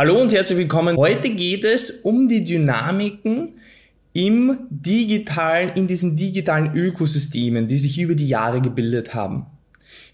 Hallo 0.00 0.16
und 0.16 0.32
herzlich 0.32 0.58
willkommen. 0.58 0.96
Heute 0.96 1.28
geht 1.30 1.64
es 1.64 1.90
um 1.90 2.28
die 2.28 2.44
Dynamiken 2.44 3.54
im 4.12 4.56
digitalen, 4.70 5.72
in 5.74 5.88
diesen 5.88 6.16
digitalen 6.16 6.72
Ökosystemen, 6.72 7.66
die 7.66 7.78
sich 7.78 8.00
über 8.00 8.14
die 8.14 8.28
Jahre 8.28 8.60
gebildet 8.60 9.12
haben. 9.12 9.46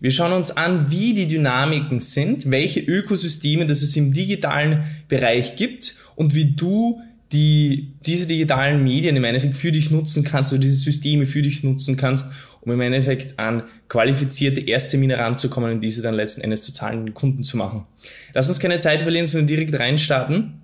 Wir 0.00 0.10
schauen 0.10 0.32
uns 0.32 0.52
an, 0.52 0.90
wie 0.90 1.12
die 1.12 1.28
Dynamiken 1.28 2.00
sind, 2.00 2.50
welche 2.50 2.80
Ökosysteme 2.80 3.66
das 3.66 3.82
es 3.82 3.94
im 3.94 4.14
digitalen 4.14 4.84
Bereich 5.06 5.54
gibt 5.54 5.96
und 6.16 6.34
wie 6.34 6.52
du 6.52 7.02
die, 7.34 7.92
diese 8.06 8.26
digitalen 8.26 8.82
Medien 8.82 9.16
im 9.16 9.24
Endeffekt 9.24 9.56
für 9.56 9.70
dich 9.70 9.90
nutzen 9.90 10.24
kannst 10.24 10.50
oder 10.54 10.62
diese 10.62 10.76
Systeme 10.76 11.26
für 11.26 11.42
dich 11.42 11.62
nutzen 11.62 11.98
kannst, 11.98 12.32
um 12.64 12.72
im 12.72 12.80
Endeffekt 12.80 13.38
an 13.38 13.64
qualifizierte 13.88 14.60
Ersttermine 14.60 15.18
ranzukommen 15.18 15.72
und 15.72 15.80
diese 15.80 16.02
dann 16.02 16.14
letzten 16.14 16.40
Endes 16.40 16.62
zu 16.62 16.72
zahlenden 16.72 17.14
Kunden 17.14 17.42
zu 17.42 17.56
machen. 17.56 17.86
Lass 18.32 18.48
uns 18.48 18.60
keine 18.60 18.78
Zeit 18.78 19.02
verlieren, 19.02 19.26
sondern 19.26 19.46
direkt 19.46 19.78
reinstarten. 19.78 20.54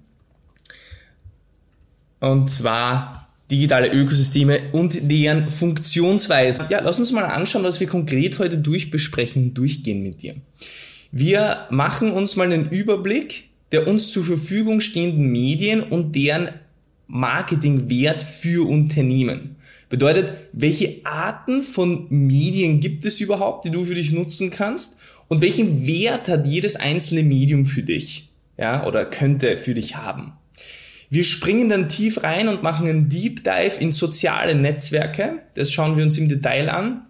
Und 2.21 2.51
zwar 2.51 3.29
digitale 3.51 3.93
Ökosysteme 3.93 4.61
und 4.73 5.11
deren 5.11 5.51
Funktionsweise. 5.51 6.67
Ja, 6.71 6.81
lass 6.81 6.99
uns 6.99 7.13
mal 7.13 7.25
anschauen, 7.25 7.65
was 7.65 7.81
wir 7.81 7.87
konkret 7.87 8.39
heute 8.39 8.59
durchbesprechen 8.59 9.55
durchgehen 9.55 10.03
mit 10.03 10.23
dir. 10.23 10.37
Wir 11.11 11.67
machen 11.71 12.13
uns 12.13 12.37
mal 12.37 12.53
einen 12.53 12.69
Überblick 12.69 13.51
der 13.73 13.87
uns 13.87 14.11
zur 14.11 14.25
Verfügung 14.25 14.81
stehenden 14.81 15.31
Medien 15.31 15.83
und 15.83 16.15
deren 16.17 16.51
Marketingwert 17.07 18.23
für 18.23 18.69
Unternehmen. 18.69 19.57
Bedeutet, 19.91 20.33
welche 20.53 21.01
Arten 21.05 21.65
von 21.65 22.07
Medien 22.11 22.79
gibt 22.79 23.05
es 23.05 23.21
überhaupt, 23.21 23.65
die 23.65 23.71
du 23.71 23.85
für 23.85 23.97
dich 23.97 24.13
nutzen 24.13 24.51
kannst 24.51 24.99
und 25.27 25.43
welchen 25.43 25.85
Wert 25.85 26.29
hat 26.29 26.47
jedes 26.47 26.77
einzelne 26.77 27.25
Medium 27.25 27.65
für 27.65 27.83
dich, 27.83 28.31
ja, 28.57 28.87
oder 28.87 29.05
könnte 29.05 29.59
für 29.59 29.75
dich 29.75 29.97
haben. 29.97 30.33
Wir 31.09 31.25
springen 31.25 31.69
dann 31.69 31.89
tief 31.89 32.23
rein 32.23 32.47
und 32.47 32.63
machen 32.63 32.89
einen 32.89 33.09
Deep 33.09 33.43
Dive 33.43 33.81
in 33.81 33.91
soziale 33.91 34.55
Netzwerke. 34.55 35.43
Das 35.57 35.73
schauen 35.73 35.97
wir 35.97 36.05
uns 36.05 36.17
im 36.19 36.29
Detail 36.29 36.71
an 36.71 37.03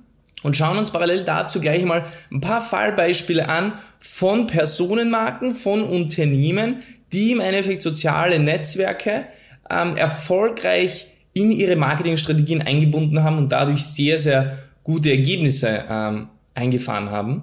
und 0.43 0.57
schauen 0.57 0.79
uns 0.79 0.91
parallel 0.91 1.25
dazu 1.25 1.61
gleich 1.61 1.85
mal 1.85 2.07
ein 2.33 2.41
paar 2.41 2.63
Fallbeispiele 2.63 3.47
an 3.47 3.75
von 3.99 4.47
Personenmarken, 4.47 5.55
von 5.55 5.83
Unternehmen, 5.83 6.77
die 7.13 7.33
im 7.33 7.41
Endeffekt 7.41 7.83
soziale 7.83 8.39
Netzwerke 8.39 9.27
ähm, 9.69 9.97
erfolgreich 9.97 11.10
in 11.33 11.51
ihre 11.51 11.77
Marketingstrategien 11.77 12.63
eingebunden 12.63 13.23
haben 13.23 13.39
und 13.39 13.51
dadurch 13.51 13.85
sehr, 13.85 14.19
sehr 14.19 14.59
gute 14.83 15.11
Ergebnisse 15.11 15.85
ähm, 15.89 16.29
eingefahren 16.55 17.11
haben. 17.11 17.43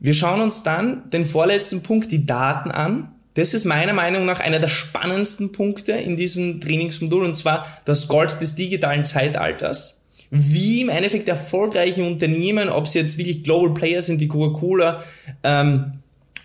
Wir 0.00 0.14
schauen 0.14 0.40
uns 0.40 0.62
dann 0.62 1.10
den 1.10 1.26
vorletzten 1.26 1.82
Punkt, 1.82 2.12
die 2.12 2.24
Daten 2.24 2.70
an. 2.70 3.12
Das 3.34 3.54
ist 3.54 3.64
meiner 3.64 3.92
Meinung 3.92 4.26
nach 4.26 4.40
einer 4.40 4.60
der 4.60 4.68
spannendsten 4.68 5.52
Punkte 5.52 5.92
in 5.92 6.16
diesem 6.16 6.60
Trainingsmodul 6.60 7.24
und 7.24 7.36
zwar 7.36 7.66
das 7.84 8.08
Gold 8.08 8.40
des 8.40 8.54
digitalen 8.54 9.04
Zeitalters 9.04 9.98
wie 10.30 10.82
im 10.82 10.88
Endeffekt 10.88 11.28
erfolgreiche 11.28 12.04
Unternehmen, 12.04 12.68
ob 12.68 12.86
sie 12.86 12.98
jetzt 12.98 13.16
wirklich 13.16 13.44
Global 13.44 13.72
Players 13.72 14.06
sind 14.06 14.20
wie 14.20 14.28
Coca-Cola 14.28 15.02
ähm, 15.42 15.92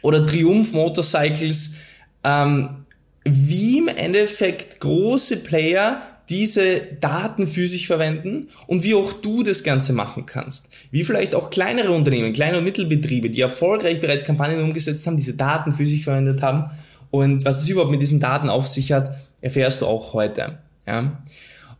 oder 0.02 0.26
Triumph 0.26 0.72
Motorcycles, 0.74 1.76
ähm, 2.24 2.86
wie 3.26 3.80
im 3.80 3.88
Endeffekt 3.88 4.80
große 4.80 5.44
Player 5.44 6.02
diese 6.30 6.80
Daten 7.02 7.48
für 7.48 7.68
sich 7.68 7.88
verwenden 7.88 8.48
und 8.68 8.84
wie 8.84 8.96
auch 8.96 9.14
du 9.14 9.44
das 9.44 9.64
Ganze 9.64 9.94
machen 9.94 10.26
kannst. 10.26 10.70
Wie 10.92 11.04
vielleicht 11.04 11.36
auch 11.36 11.50
kleinere 11.50 11.92
Unternehmen, 11.92 12.34
kleine 12.34 12.60
und 12.60 12.64
Mittelbetriebe, 12.64 13.30
die 13.30 13.42
erfolgreich 13.42 14.00
bereits 14.00 14.26
Kampagnen 14.26 14.64
umgesetzt 14.64 15.06
haben, 15.06 15.18
diese 15.18 15.36
Daten 15.36 15.74
für 15.74 15.86
sich 15.86 16.04
verwendet 16.04 16.42
haben 16.42 16.72
und 17.14 17.46
was 17.46 17.62
es 17.62 17.70
überhaupt 17.70 17.92
mit 17.92 18.02
diesen 18.02 18.20
Daten 18.20 18.50
auf 18.50 18.66
sich 18.66 18.92
hat, 18.92 19.16
erfährst 19.40 19.82
du 19.82 19.86
auch 19.86 20.14
heute. 20.14 20.58
Ja? 20.88 21.22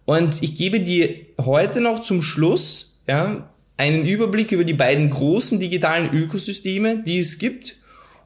Und 0.06 0.44
ich 0.44 0.56
gebe 0.56 0.80
dir 0.80 1.10
heute 1.42 1.82
noch 1.82 2.02
zum 2.02 2.22
Schluss 2.22 3.00
ja, 3.08 3.50
einen 3.76 4.06
Überblick 4.06 4.52
über 4.52 4.64
die 4.64 4.76
beiden 4.76 5.10
großen 5.10 5.60
digitalen 5.60 6.14
Ökosysteme, 6.14 7.02
die 7.04 7.18
es 7.18 7.40
gibt 7.40 7.78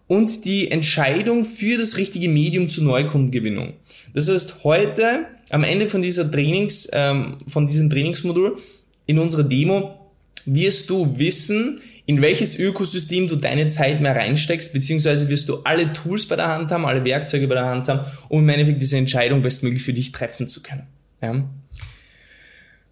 und 0.08 0.44
die 0.44 0.70
Entscheidung 0.70 1.46
für 1.46 1.78
das 1.78 1.96
richtige 1.96 2.28
Medium 2.28 2.68
zur 2.68 2.84
Neukundengewinnung. 2.84 3.76
Das 4.14 4.30
heißt, 4.30 4.66
heute 4.66 5.28
am 5.50 5.64
Ende 5.64 5.88
von 5.88 6.02
dieser 6.02 6.30
Trainings, 6.30 6.90
ähm, 6.92 7.38
von 7.48 7.68
diesem 7.68 7.90
Trainingsmodul 7.90 8.58
in 9.06 9.20
unserer 9.20 9.44
Demo 9.44 10.12
wirst 10.46 10.90
du 10.90 11.18
wissen, 11.20 11.82
in 12.06 12.22
welches 12.22 12.58
Ökosystem 12.58 13.28
du 13.28 13.36
deine 13.36 13.68
Zeit 13.68 14.00
mehr 14.00 14.16
reinsteckst, 14.16 14.72
beziehungsweise 14.72 15.28
wirst 15.28 15.50
du 15.50 15.58
alle 15.64 15.92
Tools 15.92 16.26
bei 16.26 16.38
der 16.38 16.48
Hand 16.48 16.72
haben, 16.72 16.86
alle 16.86 17.04
Werkzeuge 17.04 17.48
bei 17.48 17.56
der 17.56 17.66
Hand 17.66 17.90
haben, 17.90 18.10
um 18.30 18.44
im 18.44 18.50
Endeffekt 18.50 18.82
diese 18.82 18.98
Entscheidung 18.98 19.42
bestmöglich 19.42 19.84
für 19.84 19.94
dich 19.94 20.14
treffen 20.14 20.48
zu 20.48 20.64
können. 20.64 20.88
Ja? 21.22 21.44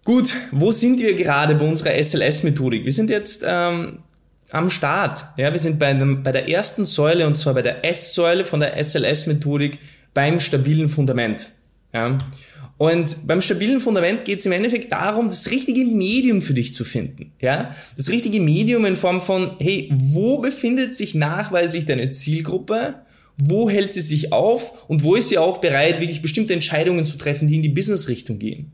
Gut, 0.04 0.34
wo 0.52 0.70
sind 0.70 1.00
wir 1.00 1.14
gerade 1.14 1.54
bei 1.54 1.66
unserer 1.66 1.94
SLS-Methodik? 1.94 2.84
Wir 2.84 2.92
sind 2.92 3.08
jetzt 3.08 3.42
ähm, 3.46 4.00
am 4.50 4.70
Start. 4.70 5.24
Ja, 5.38 5.50
wir 5.50 5.58
sind 5.58 5.78
bei, 5.78 5.92
dem, 5.94 6.22
bei 6.22 6.32
der 6.32 6.48
ersten 6.48 6.84
Säule 6.84 7.26
und 7.26 7.34
zwar 7.36 7.54
bei 7.54 7.62
der 7.62 7.84
S-Säule 7.84 8.44
von 8.44 8.60
der 8.60 8.76
SLS-Methodik 8.76 9.78
beim 10.14 10.40
stabilen 10.40 10.88
Fundament. 10.88 11.50
Ja. 11.96 12.18
Und 12.78 13.26
beim 13.26 13.40
stabilen 13.40 13.80
Fundament 13.80 14.26
geht 14.26 14.40
es 14.40 14.46
im 14.46 14.52
Endeffekt 14.52 14.92
darum, 14.92 15.28
das 15.28 15.50
richtige 15.50 15.86
Medium 15.86 16.42
für 16.42 16.52
dich 16.52 16.74
zu 16.74 16.84
finden. 16.84 17.32
Ja? 17.40 17.74
Das 17.96 18.10
richtige 18.10 18.38
Medium 18.38 18.84
in 18.84 18.96
Form 18.96 19.22
von, 19.22 19.52
hey, 19.58 19.88
wo 19.94 20.38
befindet 20.38 20.94
sich 20.94 21.14
nachweislich 21.14 21.86
deine 21.86 22.10
Zielgruppe? 22.10 22.96
Wo 23.38 23.70
hält 23.70 23.94
sie 23.94 24.02
sich 24.02 24.32
auf? 24.32 24.88
Und 24.88 25.02
wo 25.02 25.14
ist 25.14 25.30
sie 25.30 25.38
auch 25.38 25.58
bereit, 25.58 26.00
wirklich 26.00 26.20
bestimmte 26.20 26.52
Entscheidungen 26.52 27.06
zu 27.06 27.16
treffen, 27.16 27.46
die 27.46 27.56
in 27.56 27.62
die 27.62 27.70
Business-Richtung 27.70 28.38
gehen? 28.38 28.72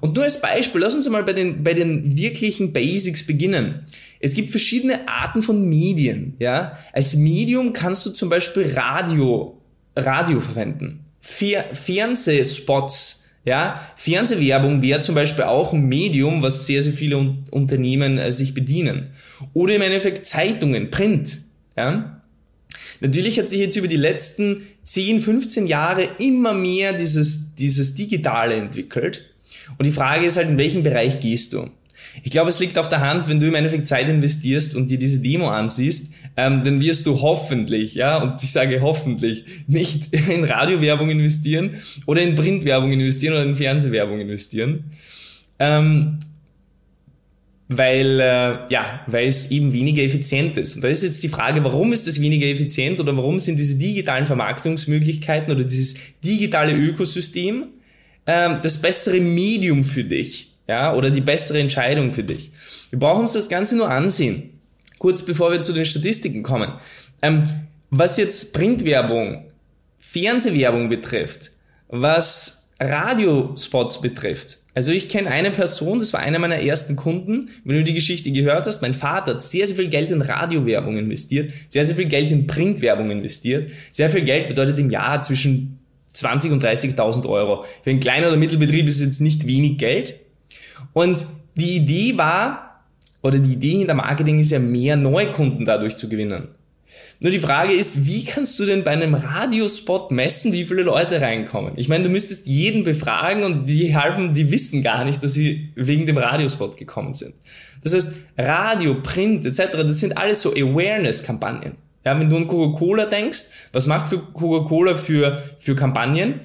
Und 0.00 0.14
nur 0.14 0.24
als 0.24 0.40
Beispiel, 0.40 0.80
lass 0.80 0.94
uns 0.94 1.08
mal 1.08 1.24
bei 1.24 1.32
den, 1.32 1.64
bei 1.64 1.74
den 1.74 2.16
wirklichen 2.16 2.72
Basics 2.72 3.26
beginnen. 3.26 3.86
Es 4.20 4.34
gibt 4.34 4.50
verschiedene 4.50 5.08
Arten 5.08 5.42
von 5.42 5.68
Medien, 5.68 6.34
ja. 6.38 6.76
Als 6.92 7.16
Medium 7.16 7.72
kannst 7.72 8.06
du 8.06 8.10
zum 8.10 8.28
Beispiel 8.28 8.70
Radio, 8.74 9.58
Radio 9.96 10.40
verwenden. 10.40 11.04
Fer 11.20 11.64
Fernsehspots, 11.72 13.28
ja. 13.44 13.80
Fernsehwerbung 13.96 14.82
wäre 14.82 15.00
zum 15.00 15.14
Beispiel 15.14 15.44
auch 15.44 15.72
ein 15.72 15.86
Medium, 15.86 16.42
was 16.42 16.66
sehr, 16.66 16.82
sehr 16.82 16.92
viele 16.92 17.18
Un 17.18 17.44
Unternehmen 17.50 18.18
äh, 18.18 18.32
sich 18.32 18.54
bedienen. 18.54 19.10
Oder 19.54 19.76
im 19.76 19.82
Endeffekt 19.82 20.26
Zeitungen, 20.26 20.90
Print, 20.90 21.38
ja. 21.76 22.20
Natürlich 23.00 23.38
hat 23.38 23.48
sich 23.48 23.60
jetzt 23.60 23.76
über 23.76 23.88
die 23.88 23.96
letzten 23.96 24.62
10, 24.84 25.20
15 25.22 25.66
Jahre 25.66 26.08
immer 26.18 26.52
mehr 26.54 26.92
dieses, 26.92 27.54
dieses 27.54 27.94
Digitale 27.94 28.54
entwickelt. 28.54 29.26
Und 29.78 29.86
die 29.86 29.92
Frage 29.92 30.26
ist 30.26 30.36
halt, 30.36 30.48
in 30.48 30.58
welchem 30.58 30.82
Bereich 30.82 31.20
gehst 31.20 31.52
du? 31.52 31.70
Ich 32.22 32.30
glaube, 32.30 32.48
es 32.48 32.60
liegt 32.60 32.78
auf 32.78 32.88
der 32.88 33.00
Hand, 33.00 33.28
wenn 33.28 33.40
du 33.40 33.46
im 33.46 33.54
Endeffekt 33.54 33.86
Zeit 33.86 34.08
investierst 34.08 34.74
und 34.74 34.90
dir 34.90 34.98
diese 34.98 35.20
Demo 35.20 35.48
ansiehst, 35.48 36.12
ähm, 36.36 36.62
dann 36.64 36.80
wirst 36.80 37.06
du 37.06 37.20
hoffentlich, 37.20 37.94
ja, 37.94 38.22
und 38.22 38.42
ich 38.42 38.50
sage 38.50 38.80
hoffentlich, 38.80 39.44
nicht 39.66 40.14
in 40.28 40.44
Radiowerbung 40.44 41.10
investieren 41.10 41.76
oder 42.06 42.22
in 42.22 42.34
Printwerbung 42.34 42.92
investieren 42.92 43.34
oder 43.34 43.44
in 43.44 43.56
Fernsehwerbung 43.56 44.20
investieren. 44.20 44.84
Ähm, 45.58 46.18
weil 47.72 48.18
äh, 48.18 48.58
ja, 48.68 49.00
weil 49.06 49.28
es 49.28 49.52
eben 49.52 49.72
weniger 49.72 50.02
effizient 50.02 50.56
ist. 50.56 50.74
Und 50.74 50.82
da 50.82 50.88
ist 50.88 51.04
jetzt 51.04 51.22
die 51.22 51.28
Frage, 51.28 51.62
warum 51.62 51.92
ist 51.92 52.08
es 52.08 52.20
weniger 52.20 52.48
effizient 52.48 52.98
oder 52.98 53.16
warum 53.16 53.38
sind 53.38 53.60
diese 53.60 53.78
digitalen 53.78 54.26
Vermarktungsmöglichkeiten 54.26 55.52
oder 55.52 55.62
dieses 55.62 55.94
digitale 56.24 56.74
Ökosystem 56.74 57.68
ähm, 58.26 58.58
das 58.60 58.82
bessere 58.82 59.20
Medium 59.20 59.84
für 59.84 60.02
dich, 60.02 60.49
ja, 60.68 60.94
oder 60.94 61.10
die 61.10 61.20
bessere 61.20 61.58
Entscheidung 61.58 62.12
für 62.12 62.24
dich. 62.24 62.50
Wir 62.90 62.98
brauchen 62.98 63.20
uns 63.20 63.32
das 63.32 63.48
Ganze 63.48 63.76
nur 63.76 63.90
ansehen. 63.90 64.60
Kurz 64.98 65.22
bevor 65.22 65.50
wir 65.50 65.62
zu 65.62 65.72
den 65.72 65.86
Statistiken 65.86 66.42
kommen. 66.42 66.72
Ähm, 67.22 67.44
was 67.90 68.16
jetzt 68.16 68.52
Printwerbung, 68.52 69.50
Fernsehwerbung 69.98 70.88
betrifft, 70.88 71.52
was 71.88 72.70
Radiospots 72.78 74.00
betrifft. 74.00 74.58
Also 74.74 74.92
ich 74.92 75.08
kenne 75.08 75.30
eine 75.30 75.50
Person, 75.50 75.98
das 75.98 76.12
war 76.12 76.20
einer 76.20 76.38
meiner 76.38 76.60
ersten 76.60 76.96
Kunden, 76.96 77.50
wenn 77.64 77.76
du 77.76 77.84
die 77.84 77.94
Geschichte 77.94 78.30
gehört 78.30 78.66
hast, 78.66 78.82
mein 78.82 78.94
Vater 78.94 79.32
hat 79.32 79.42
sehr, 79.42 79.66
sehr 79.66 79.76
viel 79.76 79.88
Geld 79.88 80.10
in 80.10 80.22
Radiowerbung 80.22 80.96
investiert, 80.96 81.52
sehr, 81.68 81.84
sehr 81.84 81.96
viel 81.96 82.06
Geld 82.06 82.30
in 82.30 82.46
Printwerbung 82.46 83.10
investiert. 83.10 83.70
Sehr 83.90 84.08
viel 84.10 84.22
Geld 84.22 84.48
bedeutet 84.48 84.78
im 84.78 84.90
Jahr 84.90 85.22
zwischen 85.22 85.80
20 86.12 86.52
und 86.52 86.64
30.000 86.64 87.28
Euro. 87.28 87.64
Für 87.82 87.90
einen 87.90 88.00
kleinen 88.00 88.26
oder 88.26 88.36
Mittelbetrieb 88.36 88.86
ist 88.86 88.96
es 88.96 89.04
jetzt 89.04 89.20
nicht 89.20 89.46
wenig 89.46 89.78
Geld. 89.78 90.20
Und 90.92 91.24
die 91.56 91.76
Idee 91.76 92.16
war, 92.16 92.84
oder 93.22 93.38
die 93.38 93.52
Idee 93.52 93.78
hinter 93.78 93.94
Marketing 93.94 94.38
ist 94.38 94.50
ja 94.50 94.58
mehr 94.58 94.96
Neukunden 94.96 95.64
dadurch 95.64 95.96
zu 95.96 96.08
gewinnen. 96.08 96.48
Nur 97.20 97.30
die 97.30 97.38
Frage 97.38 97.72
ist, 97.72 98.06
wie 98.06 98.24
kannst 98.24 98.58
du 98.58 98.64
denn 98.64 98.82
bei 98.82 98.92
einem 98.92 99.14
Radiospot 99.14 100.10
messen, 100.10 100.52
wie 100.52 100.64
viele 100.64 100.82
Leute 100.82 101.20
reinkommen? 101.20 101.74
Ich 101.76 101.88
meine, 101.88 102.04
du 102.04 102.10
müsstest 102.10 102.46
jeden 102.46 102.82
befragen 102.82 103.42
und 103.44 103.66
die 103.66 103.94
halben, 103.94 104.32
die 104.32 104.50
wissen 104.50 104.82
gar 104.82 105.04
nicht, 105.04 105.22
dass 105.22 105.34
sie 105.34 105.70
wegen 105.76 106.06
dem 106.06 106.16
Radiospot 106.16 106.76
gekommen 106.76 107.14
sind. 107.14 107.34
Das 107.82 107.94
heißt, 107.94 108.14
Radio, 108.38 108.94
Print 109.02 109.44
etc., 109.44 109.72
das 109.72 110.00
sind 110.00 110.16
alles 110.16 110.42
so 110.42 110.52
Awareness-Kampagnen. 110.52 111.76
Ja, 112.04 112.18
wenn 112.18 112.30
du 112.30 112.36
an 112.36 112.48
Coca-Cola 112.48 113.04
denkst, 113.04 113.68
was 113.72 113.86
macht 113.86 114.08
für 114.08 114.18
Coca-Cola 114.18 114.94
für, 114.94 115.42
für 115.58 115.76
Kampagnen? 115.76 116.40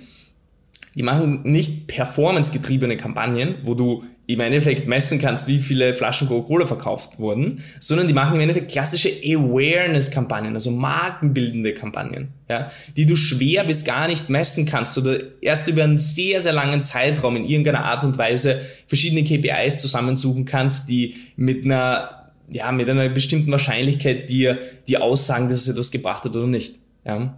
Die 0.96 1.04
machen 1.04 1.42
nicht 1.44 1.88
performancegetriebene 1.88 2.98
Kampagnen, 2.98 3.56
wo 3.64 3.74
du 3.74 4.04
im 4.28 4.40
Endeffekt 4.40 4.88
messen 4.88 5.20
kannst, 5.20 5.48
wie 5.48 5.60
viele 5.60 5.94
Flaschen 5.94 6.28
Coca-Cola 6.28 6.66
verkauft 6.66 7.20
wurden, 7.20 7.64
sondern 7.80 8.08
die 8.08 8.14
machen 8.14 8.36
im 8.36 8.42
Endeffekt 8.42 8.72
klassische 8.72 9.10
Awareness-Kampagnen, 9.10 10.56
also 10.56 10.72
markenbildende 10.72 11.74
Kampagnen, 11.74 12.30
ja, 12.50 12.72
die 12.98 13.06
du 13.06 13.16
schwer 13.16 13.64
bis 13.64 13.86
gar 13.86 14.08
nicht 14.08 14.30
messen 14.30 14.66
kannst 14.66 14.98
oder 14.98 15.20
erst 15.42 15.68
über 15.68 15.84
einen 15.84 15.98
sehr, 15.98 16.42
sehr 16.42 16.54
langen 16.54 16.82
Zeitraum 16.82 17.36
in 17.36 17.46
irgendeiner 17.46 17.86
Art 17.86 18.04
und 18.04 18.18
Weise 18.18 18.62
verschiedene 18.88 19.24
KPIs 19.24 19.78
zusammensuchen 19.78 20.46
kannst, 20.46 20.90
die 20.90 21.16
mit 21.36 21.64
einer, 21.64 22.32
ja, 22.50 22.72
mit 22.72 22.90
einer 22.90 23.10
bestimmten 23.10 23.52
Wahrscheinlichkeit 23.52 24.30
dir 24.30 24.58
die 24.88 24.98
aussagen, 24.98 25.50
dass 25.50 25.62
es 25.62 25.68
etwas 25.68 25.92
gebracht 25.92 26.24
hat 26.24 26.36
oder 26.36 26.48
nicht, 26.48 26.76
ja. 27.06 27.38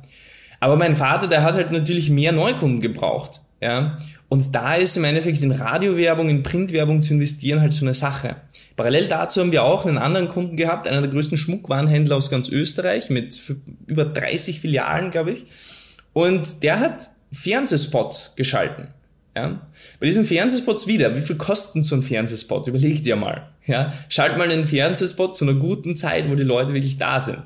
Aber 0.60 0.76
mein 0.76 0.96
Vater, 0.96 1.28
der 1.28 1.44
hat 1.44 1.56
halt 1.56 1.72
natürlich 1.72 2.10
mehr 2.10 2.32
Neukunden 2.32 2.80
gebraucht. 2.80 3.42
Ja? 3.62 3.98
Und 4.30 4.54
da 4.54 4.76
ist 4.76 4.98
im 4.98 5.04
Endeffekt 5.04 5.42
in 5.42 5.52
Radiowerbung, 5.52 6.30
in 6.30 6.44
Printwerbung 6.44 7.02
zu 7.02 7.14
investieren 7.14 7.62
halt 7.62 7.74
so 7.74 7.86
eine 7.86 7.94
Sache. 7.94 8.36
Parallel 8.76 9.08
dazu 9.08 9.42
haben 9.42 9.52
wir 9.52 9.64
auch 9.64 9.86
einen 9.86 9.98
anderen 9.98 10.28
Kunden 10.28 10.58
gehabt, 10.58 10.88
einer 10.88 11.02
der 11.02 11.10
größten 11.10 11.38
Schmuckwarenhändler 11.38 12.16
aus 12.16 12.30
ganz 12.30 12.50
Österreich 12.50 13.10
mit 13.10 13.40
über 13.88 14.06
30 14.06 14.60
Filialen, 14.60 15.10
glaube 15.10 15.32
ich. 15.32 15.46
Und 16.14 16.64
der 16.64 16.80
hat 16.80 17.10
Fernsehspots 17.32 18.36
geschalten. 18.36 18.90
Ja? 19.36 19.62
Bei 20.00 20.06
diesen 20.06 20.26
Fernsehspots 20.26 20.88
wieder, 20.88 21.16
wie 21.16 21.22
viel 21.22 21.38
kostet 21.38 21.84
so 21.84 21.96
ein 21.96 22.04
Fernsehspot? 22.04 22.68
Überleg 22.68 23.02
dir 23.04 23.16
mal. 23.16 23.50
Ja? 23.66 23.94
Schalt 24.10 24.38
mal 24.38 24.50
einen 24.50 24.66
Fernsehspot 24.66 25.36
zu 25.36 25.46
einer 25.46 25.60
guten 25.60 25.96
Zeit, 25.96 26.30
wo 26.30 26.36
die 26.36 26.44
Leute 26.44 26.74
wirklich 26.74 26.98
da 26.98 27.20
sind 27.20 27.44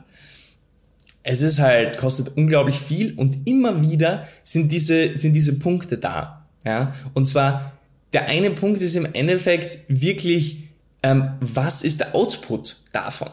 es 1.23 1.41
ist 1.41 1.59
halt, 1.59 1.97
kostet 1.97 2.35
unglaublich 2.38 2.75
viel 2.75 3.13
und 3.15 3.47
immer 3.47 3.81
wieder 3.83 4.27
sind 4.44 4.71
diese, 4.71 5.15
sind 5.15 5.33
diese 5.33 5.59
Punkte 5.59 5.97
da. 5.97 6.47
Ja? 6.65 6.94
Und 7.13 7.27
zwar, 7.27 7.73
der 8.13 8.25
eine 8.25 8.51
Punkt 8.51 8.81
ist 8.81 8.95
im 8.95 9.07
Endeffekt 9.13 9.79
wirklich, 9.88 10.69
ähm, 11.03 11.31
was 11.39 11.83
ist 11.83 12.00
der 12.00 12.15
Output 12.15 12.77
davon? 12.91 13.29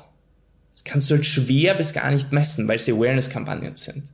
Das 0.74 0.84
kannst 0.84 1.10
du 1.10 1.14
halt 1.14 1.26
schwer 1.26 1.74
bis 1.74 1.92
gar 1.92 2.10
nicht 2.10 2.32
messen, 2.32 2.68
weil 2.68 2.76
es 2.76 2.88
Awareness-Kampagnen 2.88 3.76
sind. 3.76 4.04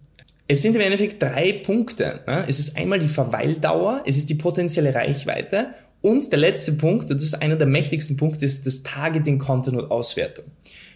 Es 0.46 0.62
sind 0.62 0.74
im 0.76 0.82
Endeffekt 0.82 1.22
drei 1.22 1.52
Punkte. 1.52 2.20
Ne? 2.26 2.44
Es 2.48 2.58
ist 2.58 2.76
einmal 2.76 2.98
die 2.98 3.08
Verweildauer, 3.08 4.02
es 4.06 4.16
ist 4.16 4.30
die 4.30 4.34
potenzielle 4.34 4.94
Reichweite 4.94 5.68
und 6.00 6.30
der 6.30 6.38
letzte 6.38 6.72
Punkt, 6.72 7.10
das 7.10 7.22
ist 7.22 7.34
einer 7.34 7.56
der 7.56 7.66
mächtigsten 7.66 8.18
Punkte, 8.18 8.44
ist 8.44 8.66
das 8.66 8.82
Targeting, 8.82 9.38
Content 9.38 9.76
und 9.78 9.90
Auswertung. 9.90 10.44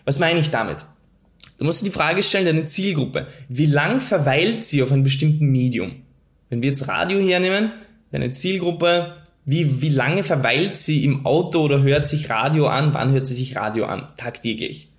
Was 0.04 0.18
meine 0.18 0.38
ich 0.38 0.50
damit? 0.50 0.84
Du 1.58 1.64
musst 1.64 1.80
dir 1.80 1.86
die 1.86 1.90
Frage 1.90 2.22
stellen, 2.22 2.46
deine 2.46 2.66
Zielgruppe, 2.66 3.26
wie 3.48 3.66
lang 3.66 4.00
verweilt 4.00 4.62
sie 4.62 4.82
auf 4.82 4.92
einem 4.92 5.02
bestimmten 5.02 5.46
Medium? 5.46 6.02
Wenn 6.48 6.62
wir 6.62 6.68
jetzt 6.68 6.88
Radio 6.88 7.18
hernehmen, 7.18 7.72
deine 8.12 8.30
Zielgruppe, 8.30 9.16
wie, 9.44 9.82
wie 9.82 9.88
lange 9.88 10.22
verweilt 10.22 10.76
sie 10.76 11.04
im 11.04 11.26
Auto 11.26 11.60
oder 11.60 11.82
hört 11.82 12.06
sich 12.06 12.30
Radio 12.30 12.68
an? 12.68 12.94
Wann 12.94 13.12
hört 13.12 13.26
sie 13.26 13.34
sich 13.34 13.56
Radio 13.56 13.86
an? 13.86 14.08
Tagtäglich. 14.16 14.90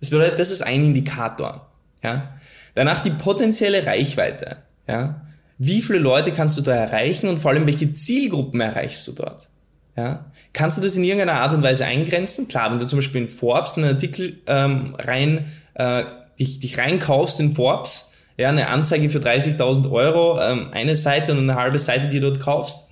Das 0.00 0.10
bedeutet, 0.10 0.38
das 0.38 0.50
ist 0.50 0.62
ein 0.62 0.84
Indikator. 0.84 1.72
Ja? 2.02 2.38
Danach 2.74 3.00
die 3.00 3.10
potenzielle 3.10 3.84
Reichweite. 3.86 4.58
Ja? 4.86 5.22
Wie 5.58 5.82
viele 5.82 5.98
Leute 5.98 6.30
kannst 6.30 6.56
du 6.56 6.60
da 6.60 6.72
erreichen 6.72 7.28
und 7.28 7.38
vor 7.38 7.50
allem 7.50 7.66
welche 7.66 7.92
Zielgruppen 7.92 8.60
erreichst 8.60 9.08
du 9.08 9.12
dort? 9.12 9.48
Ja? 9.96 10.26
Kannst 10.52 10.78
du 10.78 10.82
das 10.82 10.96
in 10.96 11.02
irgendeiner 11.02 11.40
Art 11.40 11.54
und 11.54 11.62
Weise 11.62 11.84
eingrenzen? 11.84 12.46
Klar, 12.46 12.70
wenn 12.70 12.78
du 12.78 12.86
zum 12.86 12.98
Beispiel 12.98 13.22
in 13.22 13.28
Forbes 13.28 13.76
einen 13.76 13.94
Artikel 13.94 14.38
ähm, 14.46 14.94
rein 14.98 15.46
äh, 15.78 16.04
dich, 16.38 16.60
dich 16.60 16.78
reinkaufst 16.78 17.40
in 17.40 17.54
Forbes, 17.54 18.12
ja, 18.36 18.50
eine 18.50 18.68
Anzeige 18.68 19.08
für 19.10 19.18
30.000 19.18 19.90
Euro, 19.90 20.40
ähm, 20.40 20.68
eine 20.72 20.94
Seite 20.94 21.32
und 21.32 21.38
eine 21.38 21.56
halbe 21.56 21.78
Seite, 21.78 22.08
die 22.08 22.20
du 22.20 22.30
dort 22.30 22.40
kaufst, 22.40 22.90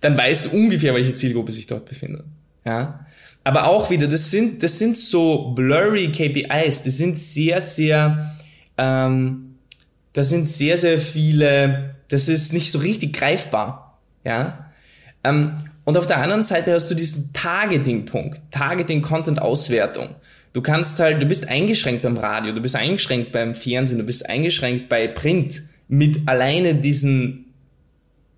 dann 0.00 0.16
weißt 0.16 0.46
du 0.46 0.50
ungefähr, 0.50 0.94
welche 0.94 1.14
Zielgruppe 1.14 1.52
sich 1.52 1.66
dort 1.66 1.84
befindet. 1.84 2.24
Ja. 2.64 3.06
Aber 3.44 3.66
auch 3.66 3.90
wieder, 3.90 4.06
das 4.06 4.30
sind, 4.30 4.62
das 4.62 4.78
sind 4.78 4.96
so 4.96 5.52
blurry 5.52 6.08
KPIs, 6.08 6.82
das 6.82 6.96
sind 6.96 7.18
sehr, 7.18 7.60
sehr, 7.60 8.34
ähm, 8.76 9.56
das 10.12 10.30
sind 10.30 10.48
sehr, 10.48 10.78
sehr 10.78 10.98
viele, 10.98 11.96
das 12.08 12.28
ist 12.28 12.52
nicht 12.52 12.70
so 12.70 12.78
richtig 12.78 13.14
greifbar. 13.14 13.98
Ja. 14.24 14.70
Ähm, 15.24 15.54
und 15.84 15.96
auf 15.96 16.06
der 16.06 16.18
anderen 16.18 16.42
Seite 16.42 16.74
hast 16.74 16.90
du 16.90 16.94
diesen 16.94 17.32
Targeting-Punkt, 17.32 18.40
Targeting-Content-Auswertung. 18.50 20.16
Du 20.52 20.62
kannst 20.62 20.98
halt, 21.00 21.22
du 21.22 21.26
bist 21.26 21.48
eingeschränkt 21.48 22.02
beim 22.02 22.16
Radio, 22.16 22.52
du 22.52 22.60
bist 22.60 22.76
eingeschränkt 22.76 23.32
beim 23.32 23.54
Fernsehen, 23.54 23.98
du 23.98 24.04
bist 24.04 24.28
eingeschränkt 24.28 24.88
bei 24.88 25.06
Print 25.08 25.62
mit 25.88 26.28
alleine 26.28 26.74
diesen, 26.74 27.46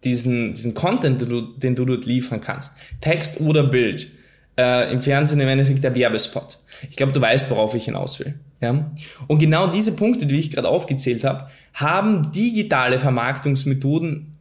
diesen, 0.05 0.55
diesen 0.55 0.75
Content, 0.75 1.21
den 1.21 1.29
du, 1.29 1.41
den 1.41 1.75
du 1.75 1.85
dort 1.85 2.07
liefern 2.07 2.41
kannst. 2.41 2.75
Text 3.01 3.41
oder 3.41 3.65
Bild. 3.65 4.11
Äh, 4.57 4.93
Im 4.93 5.01
Fernsehen 5.01 5.41
im 5.41 5.49
Endeffekt 5.49 5.83
der 5.85 5.95
Werbespot. 5.95 6.59
Ich 6.89 6.97
glaube, 6.97 7.13
du 7.13 7.21
weißt, 7.21 7.51
worauf 7.51 7.75
ich 7.75 7.85
hinaus 7.85 8.19
will. 8.19 8.35
Ja? 8.61 8.91
Und 9.27 9.39
genau 9.39 9.69
diese 9.69 9.93
Punkte, 9.93 10.27
die 10.27 10.39
ich 10.39 10.51
gerade 10.51 10.69
aufgezählt 10.69 11.25
habe, 11.25 11.49
haben 11.73 12.33
digitale 12.33 12.99
Vermarktungsmethoden, 12.99 14.37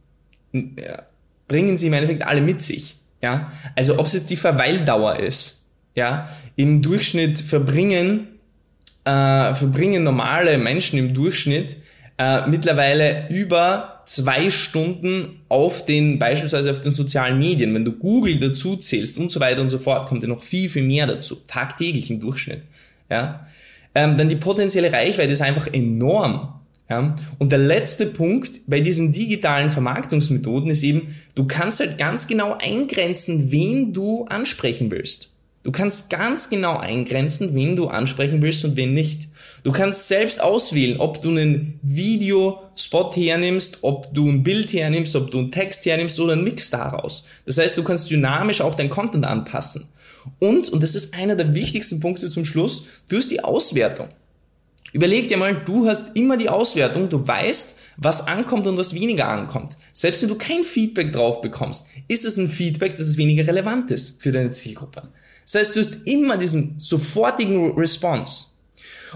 äh, 0.52 0.98
bringen 1.48 1.76
sie 1.76 1.86
im 1.86 1.94
Endeffekt 1.94 2.26
alle 2.26 2.42
mit 2.42 2.60
sich. 2.60 2.96
Ja? 3.22 3.52
Also 3.76 3.98
ob 3.98 4.06
es 4.06 4.12
jetzt 4.14 4.30
die 4.30 4.36
Verweildauer 4.36 5.16
ist, 5.16 5.59
ja, 5.94 6.28
im 6.56 6.82
Durchschnitt 6.82 7.38
verbringen, 7.38 8.28
äh, 9.04 9.54
verbringen 9.54 10.02
normale 10.02 10.58
Menschen 10.58 10.98
im 10.98 11.14
Durchschnitt 11.14 11.76
äh, 12.18 12.46
mittlerweile 12.48 13.28
über 13.30 14.02
zwei 14.04 14.50
Stunden 14.50 15.40
auf 15.48 15.86
den, 15.86 16.18
beispielsweise 16.18 16.70
auf 16.70 16.80
den 16.80 16.92
sozialen 16.92 17.38
Medien. 17.38 17.72
Wenn 17.74 17.84
du 17.84 17.92
Google 17.92 18.38
dazu 18.38 18.76
zählst 18.76 19.18
und 19.18 19.30
so 19.30 19.40
weiter 19.40 19.62
und 19.62 19.70
so 19.70 19.78
fort, 19.78 20.06
kommt 20.06 20.22
ja 20.22 20.28
noch 20.28 20.42
viel, 20.42 20.68
viel 20.68 20.82
mehr 20.82 21.06
dazu. 21.06 21.36
Tagtäglich 21.46 22.10
im 22.10 22.20
Durchschnitt. 22.20 22.62
Ja. 23.08 23.46
Ähm, 23.94 24.16
dann 24.16 24.28
die 24.28 24.36
potenzielle 24.36 24.92
Reichweite 24.92 25.32
ist 25.32 25.42
einfach 25.42 25.68
enorm. 25.72 26.60
Ja? 26.90 27.14
Und 27.38 27.52
der 27.52 27.58
letzte 27.60 28.06
Punkt 28.06 28.60
bei 28.66 28.80
diesen 28.80 29.12
digitalen 29.12 29.70
Vermarktungsmethoden 29.70 30.70
ist 30.70 30.82
eben, 30.82 31.14
du 31.34 31.46
kannst 31.46 31.80
halt 31.80 31.96
ganz 31.96 32.26
genau 32.26 32.58
eingrenzen, 32.60 33.50
wen 33.50 33.92
du 33.94 34.26
ansprechen 34.26 34.90
willst. 34.90 35.29
Du 35.62 35.72
kannst 35.72 36.08
ganz 36.08 36.48
genau 36.48 36.78
eingrenzen, 36.78 37.54
wen 37.54 37.76
du 37.76 37.88
ansprechen 37.88 38.40
willst 38.40 38.64
und 38.64 38.76
wen 38.76 38.94
nicht. 38.94 39.28
Du 39.62 39.72
kannst 39.72 40.08
selbst 40.08 40.40
auswählen, 40.40 40.98
ob 40.98 41.20
du 41.20 41.28
einen 41.28 41.78
Videospot 41.82 43.14
hernimmst, 43.14 43.80
ob 43.82 44.14
du 44.14 44.26
ein 44.26 44.42
Bild 44.42 44.72
hernimmst, 44.72 45.14
ob 45.16 45.30
du 45.30 45.38
einen 45.38 45.50
Text 45.50 45.84
hernimmst 45.84 46.18
oder 46.18 46.32
einen 46.32 46.44
Mix 46.44 46.70
daraus. 46.70 47.26
Das 47.44 47.58
heißt, 47.58 47.76
du 47.76 47.84
kannst 47.84 48.10
dynamisch 48.10 48.62
auch 48.62 48.74
dein 48.74 48.88
Content 48.88 49.26
anpassen. 49.26 49.88
Und, 50.38 50.70
und 50.70 50.82
das 50.82 50.94
ist 50.94 51.14
einer 51.14 51.36
der 51.36 51.54
wichtigsten 51.54 52.00
Punkte 52.00 52.30
zum 52.30 52.46
Schluss, 52.46 52.84
du 53.10 53.18
hast 53.18 53.30
die 53.30 53.44
Auswertung. 53.44 54.08
Überleg 54.92 55.28
dir 55.28 55.36
mal, 55.36 55.54
du 55.54 55.86
hast 55.86 56.16
immer 56.16 56.38
die 56.38 56.48
Auswertung, 56.48 57.10
du 57.10 57.26
weißt, 57.26 57.76
was 57.98 58.26
ankommt 58.26 58.66
und 58.66 58.78
was 58.78 58.94
weniger 58.94 59.28
ankommt. 59.28 59.76
Selbst 59.92 60.22
wenn 60.22 60.30
du 60.30 60.36
kein 60.36 60.64
Feedback 60.64 61.12
drauf 61.12 61.42
bekommst, 61.42 61.88
ist 62.08 62.24
es 62.24 62.38
ein 62.38 62.48
Feedback, 62.48 62.92
das 62.92 63.06
es 63.06 63.18
weniger 63.18 63.46
relevant 63.46 63.90
ist 63.90 64.22
für 64.22 64.32
deine 64.32 64.52
Zielgruppe. 64.52 65.10
Das 65.52 65.66
heißt, 65.66 65.76
du 65.76 65.80
hast 65.80 66.06
immer 66.06 66.36
diesen 66.36 66.78
sofortigen 66.78 67.72
Response. 67.72 68.46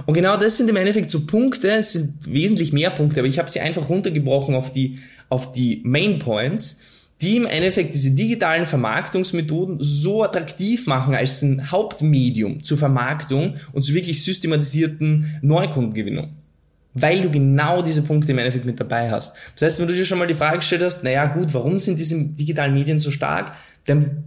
Und 0.07 0.15
genau 0.15 0.37
das 0.37 0.57
sind 0.57 0.69
im 0.69 0.77
Endeffekt 0.77 1.11
so 1.11 1.25
Punkte, 1.27 1.71
es 1.71 1.93
sind 1.93 2.15
wesentlich 2.27 2.73
mehr 2.73 2.91
Punkte, 2.91 3.21
aber 3.21 3.29
ich 3.29 3.39
habe 3.39 3.49
sie 3.49 3.61
einfach 3.61 3.89
runtergebrochen 3.89 4.57
auf 4.57 4.73
die, 4.73 4.99
auf 5.29 5.53
die 5.53 5.81
Main 5.85 6.19
Points, 6.19 6.81
die 7.21 7.37
im 7.37 7.47
Endeffekt 7.47 7.95
diese 7.95 8.11
digitalen 8.11 8.67
Vermarktungsmethoden 8.67 9.77
so 9.79 10.25
attraktiv 10.25 10.89
machen 10.89 11.15
als 11.15 11.43
ein 11.43 11.71
Hauptmedium 11.71 12.65
zur 12.65 12.79
Vermarktung 12.79 13.55
und 13.73 13.83
zur 13.83 13.95
wirklich 13.95 14.25
systematisierten 14.25 15.39
Neukundengewinnung. 15.43 16.35
Weil 16.95 17.23
du 17.23 17.31
genau 17.31 17.83
diese 17.83 18.03
Punkte 18.03 18.33
im 18.33 18.39
Endeffekt 18.39 18.65
mit 18.65 18.81
dabei 18.81 19.11
hast. 19.11 19.35
Das 19.55 19.63
heißt, 19.63 19.81
wenn 19.81 19.89
du 19.89 19.95
dir 19.95 20.05
schon 20.05 20.19
mal 20.19 20.27
die 20.27 20.35
Frage 20.35 20.59
gestellt 20.59 20.83
hast, 20.83 21.05
naja 21.05 21.27
gut, 21.27 21.55
warum 21.55 21.79
sind 21.79 22.01
diese 22.01 22.21
digitalen 22.21 22.75
Medien 22.75 22.99
so 22.99 23.13
stark, 23.13 23.57
dann 23.87 24.25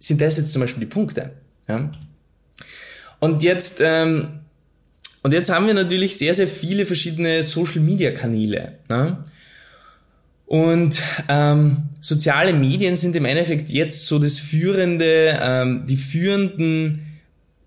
sind 0.00 0.20
das 0.20 0.38
jetzt 0.38 0.52
zum 0.52 0.60
Beispiel 0.60 0.80
die 0.80 0.86
Punkte. 0.86 1.30
Ja? 1.68 1.90
Und 3.20 3.42
jetzt, 3.42 3.80
ähm, 3.80 4.40
und 5.22 5.32
jetzt 5.32 5.50
haben 5.50 5.66
wir 5.66 5.74
natürlich 5.74 6.16
sehr, 6.16 6.34
sehr 6.34 6.48
viele 6.48 6.86
verschiedene 6.86 7.42
Social 7.42 7.80
Media 7.80 8.10
Kanäle. 8.10 8.78
Ne? 8.88 9.24
Und 10.46 11.00
ähm, 11.28 11.84
soziale 12.00 12.52
Medien 12.52 12.96
sind 12.96 13.14
im 13.14 13.24
Endeffekt 13.24 13.68
jetzt 13.70 14.06
so 14.06 14.18
das 14.18 14.40
führende, 14.40 15.38
ähm, 15.40 15.84
die 15.86 15.96
führenden, 15.96 17.06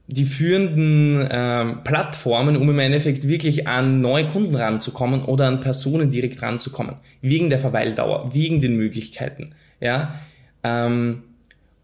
die 0.07 0.25
führenden 0.25 1.25
ähm, 1.31 1.83
Plattformen, 1.85 2.57
um 2.57 2.69
im 2.69 2.79
Endeffekt 2.79 3.27
wirklich 3.27 3.67
an 3.67 4.01
neue 4.01 4.27
Kunden 4.27 4.55
ranzukommen 4.55 5.23
oder 5.23 5.47
an 5.47 5.61
Personen 5.61 6.11
direkt 6.11 6.41
ranzukommen, 6.41 6.95
wegen 7.21 7.49
der 7.49 7.59
Verweildauer, 7.59 8.33
wegen 8.33 8.59
den 8.59 8.75
Möglichkeiten. 8.75 9.55
Ja, 9.79 10.19
ähm, 10.63 11.23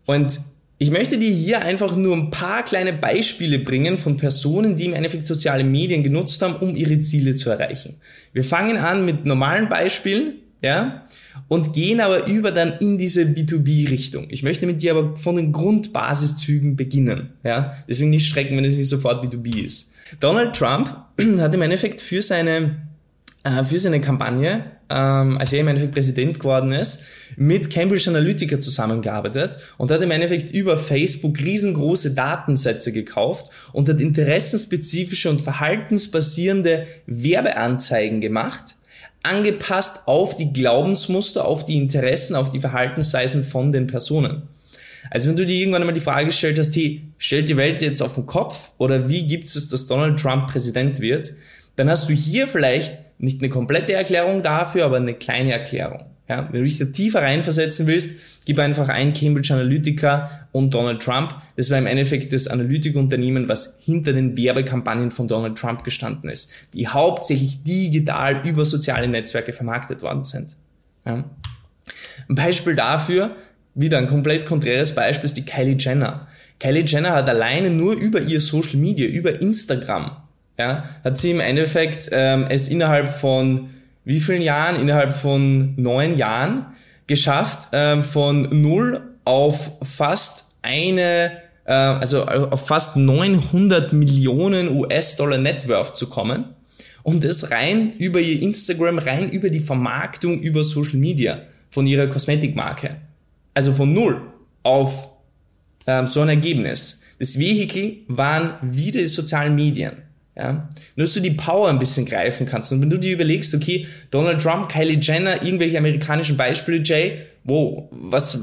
und 0.09 0.39
Ich 0.81 0.91
möchte 0.91 1.17
dir 1.17 1.29
hier 1.29 1.61
einfach 1.61 1.97
nur 1.97 2.15
ein 2.15 2.31
paar 2.31 2.63
kleine 2.63 2.93
Beispiele 2.93 3.59
bringen 3.59 3.97
von 3.97 4.15
Personen, 4.15 4.77
die 4.77 4.85
im 4.85 4.93
Endeffekt 4.93 5.27
soziale 5.27 5.65
Medien 5.65 6.03
genutzt 6.03 6.41
haben, 6.41 6.55
um 6.55 6.73
ihre 6.73 7.01
Ziele 7.01 7.35
zu 7.35 7.49
erreichen. 7.49 7.97
Wir 8.31 8.45
fangen 8.45 8.77
an 8.77 9.03
mit 9.03 9.25
normalen 9.25 9.67
Beispielen, 9.67 10.35
ja, 10.61 11.03
und 11.49 11.73
gehen 11.73 11.99
aber 11.99 12.27
über 12.27 12.51
dann 12.51 12.75
in 12.79 12.97
diese 12.97 13.23
B2B-Richtung. 13.23 14.27
Ich 14.29 14.41
möchte 14.41 14.65
mit 14.67 14.81
dir 14.81 14.95
aber 14.95 15.17
von 15.17 15.35
den 15.35 15.51
Grundbasiszügen 15.51 16.77
beginnen, 16.77 17.33
ja. 17.43 17.73
Deswegen 17.89 18.09
nicht 18.09 18.29
schrecken, 18.29 18.55
wenn 18.55 18.63
es 18.63 18.77
nicht 18.77 18.87
sofort 18.87 19.21
B2B 19.21 19.61
ist. 19.65 19.91
Donald 20.21 20.55
Trump 20.55 20.95
hat 21.39 21.53
im 21.53 21.61
Endeffekt 21.61 21.99
für 21.99 22.21
seine, 22.21 22.77
äh, 23.43 23.65
für 23.65 23.79
seine 23.79 23.99
Kampagne 23.99 24.78
ähm, 24.89 25.37
als 25.37 25.53
er 25.53 25.59
im 25.59 25.67
Endeffekt 25.67 25.93
Präsident 25.93 26.39
geworden 26.39 26.71
ist, 26.71 27.03
mit 27.35 27.69
Cambridge 27.69 28.09
Analytica 28.09 28.59
zusammengearbeitet 28.59 29.57
und 29.77 29.91
hat 29.91 30.01
im 30.01 30.11
Endeffekt 30.11 30.51
über 30.51 30.77
Facebook 30.77 31.37
riesengroße 31.39 32.15
Datensätze 32.15 32.91
gekauft 32.91 33.51
und 33.71 33.87
hat 33.87 33.99
interessenspezifische 33.99 35.29
und 35.29 35.41
verhaltensbasierende 35.41 36.87
Werbeanzeigen 37.05 38.19
gemacht, 38.19 38.75
angepasst 39.21 40.07
auf 40.07 40.35
die 40.35 40.53
Glaubensmuster, 40.53 41.45
auf 41.45 41.65
die 41.65 41.77
Interessen, 41.77 42.35
auf 42.35 42.49
die 42.49 42.61
Verhaltensweisen 42.61 43.43
von 43.43 43.71
den 43.71 43.85
Personen. 43.85 44.43
Also 45.11 45.29
wenn 45.29 45.35
du 45.35 45.45
dir 45.45 45.55
irgendwann 45.55 45.81
einmal 45.81 45.93
die 45.93 46.01
Frage 46.01 46.27
gestellt 46.27 46.59
hast, 46.59 46.75
hey, 46.75 47.03
stellt 47.17 47.47
die 47.47 47.57
Welt 47.57 47.81
jetzt 47.81 48.01
auf 48.01 48.15
den 48.15 48.25
Kopf 48.25 48.71
oder 48.77 49.07
wie 49.07 49.25
gibt 49.25 49.45
es, 49.45 49.67
dass 49.67 49.87
Donald 49.87 50.19
Trump 50.19 50.47
Präsident 50.47 50.99
wird, 50.99 51.33
dann 51.75 51.89
hast 51.89 52.09
du 52.09 52.13
hier 52.13 52.47
vielleicht 52.47 52.97
nicht 53.19 53.41
eine 53.41 53.49
komplette 53.49 53.93
Erklärung 53.93 54.41
dafür, 54.41 54.85
aber 54.85 54.97
eine 54.97 55.13
kleine 55.13 55.51
Erklärung. 55.51 56.05
Ja, 56.29 56.47
wenn 56.51 56.61
du 56.61 56.63
dich 56.63 56.77
da 56.77 56.85
tiefer 56.85 57.23
reinversetzen 57.23 57.87
willst, 57.87 58.45
gib 58.45 58.59
einfach 58.59 58.87
ein 58.87 59.13
Cambridge 59.13 59.51
Analytica 59.51 60.47
und 60.51 60.73
Donald 60.73 61.01
Trump. 61.01 61.33
Das 61.55 61.71
war 61.71 61.79
im 61.79 61.87
Endeffekt 61.87 62.31
das 62.31 62.47
Analytikunternehmen, 62.47 63.49
was 63.49 63.77
hinter 63.81 64.13
den 64.13 64.37
Werbekampagnen 64.37 65.09
von 65.09 65.27
Donald 65.27 65.57
Trump 65.57 65.83
gestanden 65.83 66.29
ist, 66.29 66.51
die 66.75 66.87
hauptsächlich 66.87 67.63
digital 67.63 68.47
über 68.47 68.63
soziale 68.63 69.07
Netzwerke 69.07 69.53
vermarktet 69.53 70.03
worden 70.03 70.23
sind. 70.23 70.55
Ja. 71.03 71.25
Ein 72.29 72.35
Beispiel 72.35 72.75
dafür, 72.75 73.35
wieder 73.73 73.97
ein 73.97 74.07
komplett 74.07 74.45
konträres 74.45 74.93
Beispiel, 74.93 75.25
ist 75.25 75.37
die 75.37 75.45
Kylie 75.45 75.77
Jenner. 75.79 76.27
Kylie 76.59 76.85
Jenner 76.85 77.13
hat 77.13 77.27
alleine 77.27 77.71
nur 77.71 77.93
über 77.93 78.21
ihr 78.21 78.39
Social 78.39 78.77
Media, 78.77 79.07
über 79.07 79.41
Instagram, 79.41 80.11
ja, 80.59 80.83
hat 81.05 81.17
sie 81.17 81.31
im 81.31 81.39
Endeffekt 81.39 82.09
ähm, 82.11 82.45
es 82.49 82.67
innerhalb 82.67 83.11
von 83.11 83.69
wie 84.03 84.19
vielen 84.19 84.41
Jahren? 84.41 84.75
Innerhalb 84.75 85.13
von 85.13 85.73
neun 85.77 86.17
Jahren 86.17 86.65
geschafft, 87.07 87.69
ähm, 87.71 88.03
von 88.03 88.61
null 88.61 89.01
auf 89.23 89.71
fast 89.83 90.57
eine, 90.61 91.31
äh, 91.63 91.71
also 91.71 92.25
auf 92.25 92.67
fast 92.67 92.97
900 92.97 93.93
Millionen 93.93 94.75
US-Dollar 94.75 95.37
Networth 95.37 95.95
zu 95.95 96.09
kommen. 96.09 96.45
Und 97.03 97.23
das 97.23 97.51
rein 97.51 97.93
über 97.97 98.19
ihr 98.19 98.41
Instagram, 98.41 98.99
rein 98.99 99.29
über 99.29 99.49
die 99.49 99.61
Vermarktung 99.61 100.41
über 100.41 100.63
Social 100.63 100.97
Media 100.97 101.43
von 101.69 101.87
ihrer 101.87 102.07
Kosmetikmarke. 102.07 102.97
Also 103.53 103.71
von 103.71 103.93
null 103.93 104.21
auf 104.63 105.09
ähm, 105.87 106.05
so 106.05 106.19
ein 106.21 106.29
Ergebnis. 106.29 107.01
Das 107.17 107.39
Vehikel 107.39 107.97
waren 108.07 108.55
wieder 108.61 108.99
die 108.99 109.07
sozialen 109.07 109.55
Medien. 109.55 110.08
Ja? 110.39 110.69
Nur, 110.95 111.05
dass 111.05 111.13
du 111.13 111.19
die 111.19 111.31
Power 111.31 111.69
ein 111.69 111.79
bisschen 111.79 112.05
greifen 112.05 112.45
kannst. 112.45 112.71
Und 112.71 112.81
wenn 112.81 112.89
du 112.89 112.97
dir 112.97 113.13
überlegst, 113.13 113.53
okay, 113.53 113.87
Donald 114.09 114.41
Trump, 114.41 114.69
Kylie 114.69 114.99
Jenner, 114.99 115.43
irgendwelche 115.43 115.77
amerikanischen 115.77 116.37
Beispiele, 116.37 116.81
Jay, 116.81 117.19
wo, 117.43 117.89
was 117.91 118.41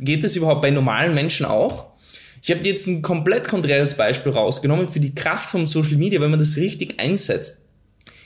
geht 0.00 0.24
das 0.24 0.36
überhaupt 0.36 0.62
bei 0.62 0.70
normalen 0.70 1.14
Menschen 1.14 1.44
auch? 1.44 1.92
Ich 2.42 2.50
habe 2.50 2.60
dir 2.60 2.72
jetzt 2.72 2.86
ein 2.86 3.02
komplett 3.02 3.48
konträres 3.48 3.94
Beispiel 3.96 4.32
rausgenommen 4.32 4.88
für 4.88 5.00
die 5.00 5.14
Kraft 5.14 5.50
vom 5.50 5.66
Social 5.66 5.96
Media, 5.96 6.20
wenn 6.20 6.30
man 6.30 6.38
das 6.38 6.56
richtig 6.56 6.98
einsetzt. 6.98 7.66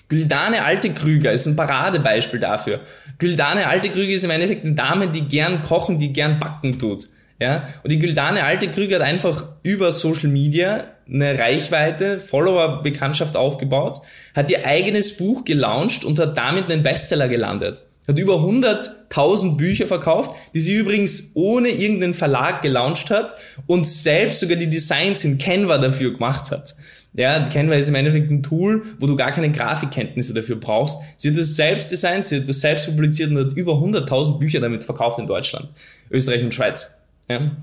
Güldane 0.09 0.65
Alte 0.65 0.91
Krüger 0.93 1.33
ist 1.33 1.47
ein 1.47 1.57
Paradebeispiel 1.57 2.41
dafür. 2.41 2.81
Güldane 3.19 3.67
Alte 3.67 3.91
Krüger 3.91 4.15
ist 4.15 4.25
im 4.25 4.31
Endeffekt 4.31 4.65
eine 4.65 4.75
Dame, 4.75 5.09
die 5.09 5.23
gern 5.23 5.63
kochen, 5.63 5.99
die 5.99 6.13
gern 6.13 6.39
backen 6.39 6.79
tut. 6.79 7.09
Ja? 7.39 7.69
Und 7.83 7.91
die 7.93 7.99
Güldane 7.99 8.45
Alte 8.45 8.69
Krüger 8.69 8.97
hat 8.97 9.03
einfach 9.03 9.49
über 9.63 9.91
Social 9.93 10.29
Media 10.29 10.85
eine 11.11 11.39
Reichweite, 11.39 12.21
Follower-Bekanntschaft 12.21 13.37
aufgebaut, 13.37 14.03
hat 14.35 14.51
ihr 14.51 14.67
eigenes 14.67 15.17
Buch 15.17 15.45
gelauncht 15.45 16.05
und 16.05 16.19
hat 16.19 16.37
damit 16.37 16.71
einen 16.71 16.83
Bestseller 16.83 17.29
gelandet. 17.29 17.83
Hat 18.07 18.19
über 18.19 18.37
100.000 18.37 19.57
Bücher 19.57 19.87
verkauft, 19.87 20.35
die 20.55 20.61
sie 20.61 20.75
übrigens 20.75 21.33
ohne 21.35 21.69
irgendeinen 21.69 22.15
Verlag 22.15 22.63
gelauncht 22.63 23.11
hat 23.11 23.35
und 23.67 23.87
selbst 23.87 24.41
sogar 24.41 24.57
die 24.57 24.71
Designs 24.71 25.25
in 25.25 25.39
Canva 25.39 25.79
dafür 25.79 26.13
gemacht 26.13 26.51
hat. 26.51 26.75
Ja, 27.15 27.47
Canva 27.49 27.75
ist 27.75 27.89
im 27.89 27.95
Endeffekt 27.95 28.31
ein 28.31 28.43
Tool, 28.43 28.85
wo 28.99 29.07
du 29.07 29.17
gar 29.17 29.33
keine 29.33 29.51
Grafikkenntnisse 29.51 30.35
dafür 30.35 30.57
brauchst. 30.57 30.99
Sie 31.17 31.31
hat 31.31 31.39
das 31.39 31.57
selbst 31.57 31.91
designt, 31.91 32.25
sie 32.25 32.41
hat 32.41 32.49
das 32.49 32.61
selbst 32.61 32.87
publiziert 32.87 33.31
und 33.31 33.39
hat 33.39 33.53
über 33.53 33.73
100.000 33.73 34.39
Bücher 34.39 34.61
damit 34.61 34.85
verkauft 34.85 35.19
in 35.19 35.27
Deutschland, 35.27 35.69
Österreich 36.11 36.43
und 36.43 36.55
Schweiz. 36.55 36.98
Ja? 37.29 37.57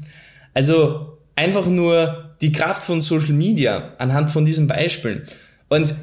Also 0.53 1.17
einfach 1.35 1.65
nur 1.67 2.35
die 2.41 2.51
Kraft 2.51 2.83
von 2.83 3.01
Social 3.01 3.33
Media 3.33 3.93
anhand 3.97 4.31
von 4.31 4.45
diesen 4.45 4.67
Beispielen. 4.67 5.23
Und 5.69 5.95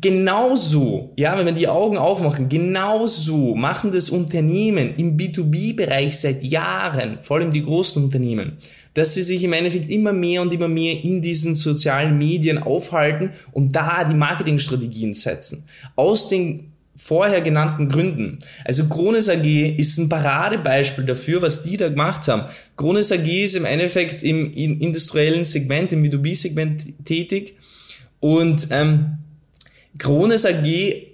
genauso, 0.00 1.12
ja, 1.16 1.38
wenn 1.38 1.46
wir 1.46 1.52
die 1.52 1.68
Augen 1.68 1.96
aufmachen, 1.96 2.48
genauso 2.48 3.54
machen 3.54 3.92
das 3.92 4.10
Unternehmen 4.10 4.94
im 4.96 5.16
B2B-Bereich 5.16 6.18
seit 6.18 6.42
Jahren, 6.42 7.18
vor 7.22 7.38
allem 7.38 7.50
die 7.50 7.62
großen 7.62 8.02
Unternehmen, 8.02 8.58
dass 8.94 9.14
sie 9.14 9.22
sich 9.22 9.44
im 9.44 9.52
Endeffekt 9.52 9.90
immer 9.90 10.12
mehr 10.12 10.42
und 10.42 10.52
immer 10.52 10.68
mehr 10.68 11.02
in 11.02 11.22
diesen 11.22 11.54
sozialen 11.54 12.18
Medien 12.18 12.58
aufhalten 12.58 13.30
und 13.52 13.76
da 13.76 14.04
die 14.04 14.14
Marketingstrategien 14.14 15.14
setzen. 15.14 15.66
Aus 15.94 16.28
den 16.28 16.72
vorher 16.96 17.42
genannten 17.42 17.88
Gründen. 17.88 18.38
Also 18.64 18.88
Krones 18.88 19.28
AG 19.28 19.44
ist 19.44 19.98
ein 19.98 20.08
Paradebeispiel 20.08 21.04
dafür, 21.04 21.42
was 21.42 21.62
die 21.62 21.76
da 21.76 21.88
gemacht 21.88 22.26
haben. 22.28 22.44
Krones 22.76 23.12
AG 23.12 23.26
ist 23.26 23.54
im 23.54 23.64
Endeffekt 23.64 24.22
im, 24.22 24.50
im 24.52 24.80
industriellen 24.80 25.44
Segment, 25.44 25.92
im 25.92 26.02
B2B-Segment 26.02 27.04
tätig 27.04 27.56
und 28.20 28.68
ähm, 28.70 29.18
Krones 29.98 30.44
AG 30.46 30.66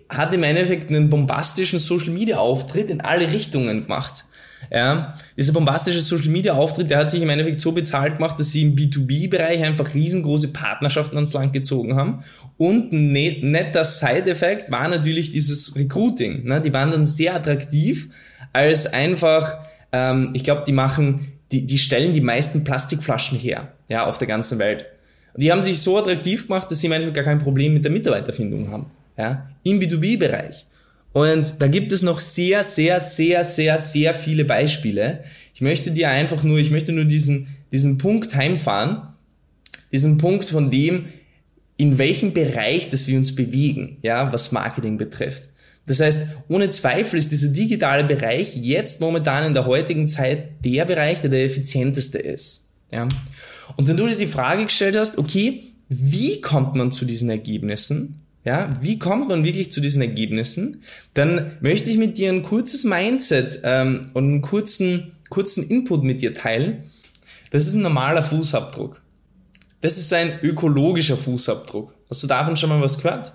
hat 0.08 0.34
im 0.34 0.42
Endeffekt 0.42 0.90
einen 0.90 1.08
bombastischen 1.08 1.78
Social-Media-Auftritt 1.78 2.90
in 2.90 3.00
alle 3.00 3.32
Richtungen 3.32 3.82
gemacht. 3.82 4.24
Ja, 4.70 5.14
dieser 5.36 5.52
bombastische 5.52 6.00
Social 6.00 6.28
Media 6.28 6.54
Auftritt, 6.54 6.90
der 6.90 6.98
hat 6.98 7.10
sich 7.10 7.22
im 7.22 7.28
Endeffekt 7.28 7.60
so 7.60 7.72
bezahlt 7.72 8.16
gemacht, 8.16 8.38
dass 8.38 8.52
sie 8.52 8.62
im 8.62 8.76
B2B-Bereich 8.76 9.62
einfach 9.62 9.94
riesengroße 9.94 10.48
Partnerschaften 10.48 11.16
ans 11.16 11.32
Land 11.32 11.52
gezogen 11.52 11.96
haben. 11.96 12.24
Und 12.56 12.92
ein 12.92 13.12
netter 13.50 13.84
Side-Effekt 13.84 14.70
war 14.70 14.88
natürlich 14.88 15.30
dieses 15.30 15.76
Recruiting. 15.76 16.44
Ne? 16.44 16.60
Die 16.60 16.72
waren 16.72 16.90
dann 16.90 17.06
sehr 17.06 17.34
attraktiv, 17.34 18.08
als 18.52 18.86
einfach, 18.86 19.58
ähm, 19.92 20.30
ich 20.32 20.44
glaube, 20.44 20.64
die 20.66 20.72
machen, 20.72 21.32
die, 21.50 21.66
die 21.66 21.78
stellen 21.78 22.12
die 22.12 22.20
meisten 22.20 22.64
Plastikflaschen 22.64 23.38
her, 23.38 23.72
ja, 23.90 24.06
auf 24.06 24.18
der 24.18 24.28
ganzen 24.28 24.58
Welt. 24.58 24.86
Und 25.34 25.42
die 25.42 25.50
haben 25.52 25.62
sich 25.62 25.80
so 25.80 25.98
attraktiv 25.98 26.46
gemacht, 26.46 26.70
dass 26.70 26.80
sie 26.80 26.86
im 26.86 26.92
Endeffekt 26.92 27.16
gar 27.16 27.24
kein 27.24 27.38
Problem 27.38 27.74
mit 27.74 27.84
der 27.84 27.92
Mitarbeiterfindung 27.92 28.70
haben. 28.70 28.86
Ja, 29.16 29.50
im 29.62 29.78
B2B-Bereich. 29.78 30.66
Und 31.12 31.54
da 31.58 31.68
gibt 31.68 31.92
es 31.92 32.02
noch 32.02 32.20
sehr, 32.20 32.64
sehr, 32.64 33.00
sehr, 33.00 33.44
sehr, 33.44 33.78
sehr 33.78 34.14
viele 34.14 34.44
Beispiele. 34.44 35.24
Ich 35.54 35.60
möchte 35.60 35.90
dir 35.90 36.08
einfach 36.08 36.42
nur, 36.42 36.58
ich 36.58 36.70
möchte 36.70 36.92
nur 36.92 37.04
diesen, 37.04 37.48
diesen 37.70 37.98
Punkt 37.98 38.34
heimfahren, 38.34 39.02
diesen 39.92 40.16
Punkt 40.16 40.48
von 40.48 40.70
dem, 40.70 41.06
in 41.76 41.98
welchem 41.98 42.32
Bereich, 42.32 42.88
dass 42.88 43.06
wir 43.08 43.18
uns 43.18 43.34
bewegen, 43.34 43.98
ja, 44.02 44.32
was 44.32 44.52
Marketing 44.52 44.96
betrifft. 44.96 45.48
Das 45.86 46.00
heißt, 46.00 46.26
ohne 46.48 46.70
Zweifel 46.70 47.18
ist 47.18 47.32
dieser 47.32 47.48
digitale 47.48 48.04
Bereich 48.04 48.56
jetzt 48.56 49.00
momentan 49.00 49.44
in 49.44 49.54
der 49.54 49.66
heutigen 49.66 50.08
Zeit 50.08 50.64
der 50.64 50.84
Bereich, 50.84 51.20
der 51.20 51.30
der 51.30 51.44
effizienteste 51.44 52.18
ist. 52.18 52.68
Ja. 52.92 53.08
Und 53.76 53.88
wenn 53.88 53.96
du 53.96 54.06
dir 54.06 54.16
die 54.16 54.26
Frage 54.26 54.64
gestellt 54.64 54.96
hast, 54.96 55.18
okay, 55.18 55.64
wie 55.88 56.40
kommt 56.40 56.74
man 56.74 56.92
zu 56.92 57.04
diesen 57.04 57.30
Ergebnissen? 57.30 58.21
Ja, 58.44 58.72
wie 58.80 58.98
kommt 58.98 59.28
man 59.28 59.44
wirklich 59.44 59.70
zu 59.70 59.80
diesen 59.80 60.02
Ergebnissen? 60.02 60.82
Dann 61.14 61.56
möchte 61.60 61.90
ich 61.90 61.96
mit 61.96 62.18
dir 62.18 62.30
ein 62.30 62.42
kurzes 62.42 62.82
Mindset 62.82 63.60
ähm, 63.62 64.10
und 64.14 64.24
einen 64.24 64.42
kurzen, 64.42 65.12
kurzen 65.30 65.68
Input 65.68 66.02
mit 66.02 66.22
dir 66.22 66.34
teilen. 66.34 66.84
Das 67.50 67.66
ist 67.66 67.74
ein 67.74 67.82
normaler 67.82 68.22
Fußabdruck. 68.22 69.00
Das 69.80 69.96
ist 69.98 70.12
ein 70.12 70.40
ökologischer 70.42 71.16
Fußabdruck. 71.16 71.94
Hast 72.10 72.22
du 72.22 72.26
davon 72.26 72.56
schon 72.56 72.70
mal 72.70 72.80
was 72.80 72.98
gehört? 72.98 73.32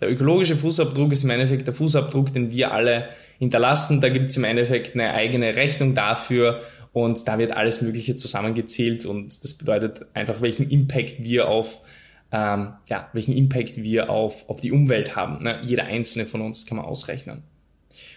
Der 0.00 0.10
ökologische 0.10 0.56
Fußabdruck 0.56 1.12
ist 1.12 1.24
im 1.24 1.30
Endeffekt 1.30 1.66
der 1.66 1.74
Fußabdruck, 1.74 2.32
den 2.32 2.50
wir 2.50 2.72
alle 2.72 3.08
hinterlassen. 3.38 4.00
Da 4.00 4.08
gibt 4.08 4.30
es 4.30 4.36
im 4.36 4.44
Endeffekt 4.44 4.94
eine 4.94 5.12
eigene 5.12 5.56
Rechnung 5.56 5.94
dafür 5.94 6.62
und 6.92 7.26
da 7.28 7.38
wird 7.38 7.52
alles 7.52 7.82
Mögliche 7.82 8.16
zusammengezählt 8.16 9.04
und 9.06 9.44
das 9.44 9.54
bedeutet 9.54 10.06
einfach, 10.14 10.40
welchen 10.40 10.70
Impact 10.70 11.22
wir 11.22 11.48
auf 11.48 11.82
ähm, 12.30 12.74
ja, 12.88 13.08
welchen 13.12 13.34
Impact 13.34 13.76
wir 13.78 14.10
auf, 14.10 14.48
auf 14.48 14.60
die 14.60 14.72
Umwelt 14.72 15.16
haben. 15.16 15.42
Ne? 15.42 15.60
Jeder 15.64 15.84
einzelne 15.84 16.26
von 16.26 16.42
uns 16.42 16.66
kann 16.66 16.76
man 16.76 16.86
ausrechnen. 16.86 17.42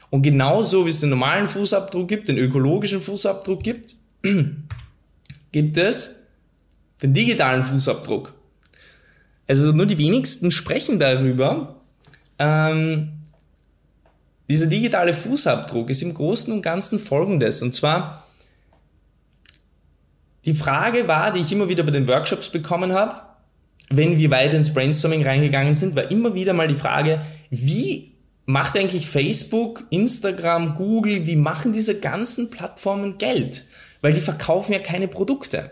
Und 0.09 0.23
genauso 0.23 0.85
wie 0.85 0.89
es 0.89 0.99
den 0.99 1.09
normalen 1.09 1.47
Fußabdruck 1.47 2.07
gibt, 2.07 2.27
den 2.27 2.37
ökologischen 2.37 3.01
Fußabdruck 3.01 3.63
gibt, 3.63 3.95
gibt 5.51 5.77
es 5.77 6.23
den 7.01 7.13
digitalen 7.13 7.63
Fußabdruck. 7.63 8.33
Also 9.47 9.71
nur 9.71 9.85
die 9.85 9.97
wenigsten 9.97 10.51
sprechen 10.51 10.99
darüber. 10.99 11.81
Ähm, 12.37 13.13
dieser 14.49 14.67
digitale 14.67 15.13
Fußabdruck 15.13 15.89
ist 15.89 16.01
im 16.01 16.13
Großen 16.13 16.51
und 16.53 16.61
Ganzen 16.61 16.99
folgendes. 16.99 17.61
Und 17.61 17.73
zwar, 17.73 18.27
die 20.43 20.53
Frage 20.53 21.07
war, 21.07 21.31
die 21.31 21.39
ich 21.39 21.53
immer 21.53 21.69
wieder 21.69 21.83
bei 21.83 21.91
den 21.91 22.07
Workshops 22.07 22.49
bekommen 22.49 22.91
habe, 22.91 23.30
wenn 23.91 24.17
wir 24.17 24.31
weiter 24.31 24.55
ins 24.55 24.73
Brainstorming 24.73 25.23
reingegangen 25.23 25.75
sind, 25.75 25.95
war 25.95 26.09
immer 26.11 26.33
wieder 26.33 26.53
mal 26.53 26.67
die 26.67 26.77
Frage, 26.77 27.21
wie 27.49 28.13
macht 28.45 28.77
eigentlich 28.77 29.07
Facebook, 29.07 29.85
Instagram, 29.89 30.75
Google, 30.75 31.25
wie 31.25 31.35
machen 31.35 31.73
diese 31.73 31.99
ganzen 31.99 32.49
Plattformen 32.49 33.17
Geld? 33.17 33.65
Weil 34.01 34.13
die 34.13 34.21
verkaufen 34.21 34.73
ja 34.73 34.79
keine 34.79 35.07
Produkte. 35.07 35.71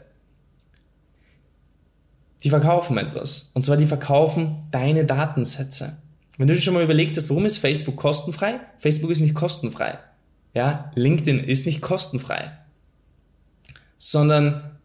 Die 2.44 2.50
verkaufen 2.50 2.98
etwas. 2.98 3.52
Und 3.54 3.66
zwar 3.66 3.78
die 3.78 3.86
verkaufen 3.86 4.68
deine 4.72 5.06
Datensätze. 5.06 5.98
Wenn 6.38 6.48
du 6.48 6.54
dir 6.54 6.62
schon 6.62 6.74
mal 6.74 6.84
überlegt 6.84 7.18
hast, 7.18 7.30
warum 7.30 7.46
ist 7.46 7.58
Facebook 7.58 7.98
kostenfrei? 7.98 8.62
Facebook 8.78 9.12
ist 9.12 9.20
nicht 9.20 9.36
kostenfrei. 9.36 10.00
Ja, 10.54 10.92
LinkedIn 10.96 11.40
ist 11.40 11.66
nicht 11.66 11.82
kostenfrei. 11.82 12.52
Sondern 13.98 14.78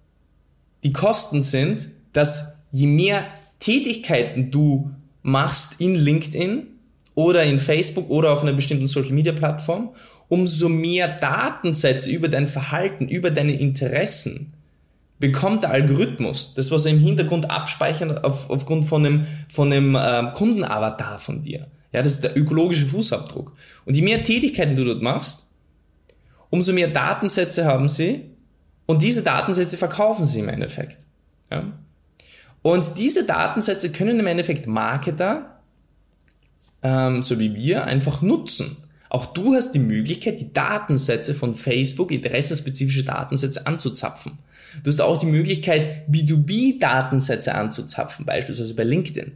die 0.83 0.93
Kosten 0.93 1.43
sind, 1.43 1.89
dass 2.13 2.54
je 2.75 2.89
mehr 2.89 3.27
Tätigkeiten 3.61 4.51
du 4.51 4.91
machst 5.23 5.81
in 5.81 5.95
LinkedIn 5.95 6.67
oder 7.15 7.45
in 7.45 7.61
Facebook 7.61 8.11
oder 8.11 8.33
auf 8.33 8.43
einer 8.43 8.53
bestimmten 8.53 8.89
Social 8.89 9.13
Media 9.13 9.33
Plattform, 9.33 9.91
umso 10.29 10.69
mehr 10.69 11.17
Datensätze 11.17 12.11
über 12.11 12.29
dein 12.29 12.49
Verhalten, 12.49 13.09
über 13.09 13.31
deine 13.31 13.53
Interessen 13.53 14.53
bekommt 15.21 15.63
der 15.63 15.71
Algorithmus, 15.71 16.55
das 16.55 16.73
was 16.73 16.85
er 16.85 16.91
im 16.91 16.99
Hintergrund 16.99 17.49
abspeichert 17.49 18.25
auf, 18.25 18.51
aufgrund 18.51 18.87
von 18.87 19.07
einem, 19.07 19.27
von 19.49 19.73
einem 19.73 19.95
äh, 19.95 20.33
Kundenavatar 20.35 21.21
von 21.21 21.43
dir. 21.43 21.69
Ja, 21.93 22.03
das 22.03 22.15
ist 22.15 22.25
der 22.25 22.37
ökologische 22.37 22.87
Fußabdruck. 22.87 23.53
Und 23.85 23.95
je 23.95 24.03
mehr 24.03 24.25
Tätigkeiten 24.25 24.75
du 24.75 24.85
dort 24.85 25.01
machst, 25.01 25.49
umso 26.51 26.73
mehr 26.73 26.89
Datensätze 26.89 27.65
haben 27.67 27.89
sie 27.89 28.23
und 28.87 29.05
diese 29.05 29.23
Datensätze 29.23 29.77
verkaufen 29.77 30.25
sie 30.25 30.41
im 30.41 30.49
Endeffekt. 30.49 31.07
Ja? 31.53 31.73
Und 32.65 32.97
diese 32.97 33.27
Datensätze 33.27 33.93
können 33.93 34.19
im 34.19 34.27
Endeffekt 34.27 34.67
Marketer, 34.67 35.61
ähm, 36.83 37.21
so 37.21 37.39
wie 37.39 37.55
wir, 37.55 37.85
einfach 37.85 38.23
nutzen. 38.23 38.79
Auch 39.11 39.27
du 39.27 39.55
hast 39.55 39.73
die 39.73 39.81
Möglichkeit, 39.81 40.41
die 40.41 40.51
Datensätze 40.51 41.35
von 41.35 41.55
Facebook, 41.55 42.11
interessensspezifische 42.11 43.05
Datensätze 43.05 43.67
anzuzapfen. 43.67 44.39
Du 44.83 44.91
hast 44.91 45.03
auch 45.03 45.19
die 45.19 45.27
Möglichkeit, 45.27 46.09
B2B-Datensätze 46.09 47.55
anzuzapfen, 47.55 48.25
beispielsweise 48.25 48.75
bei 48.75 48.85
LinkedIn. 48.85 49.33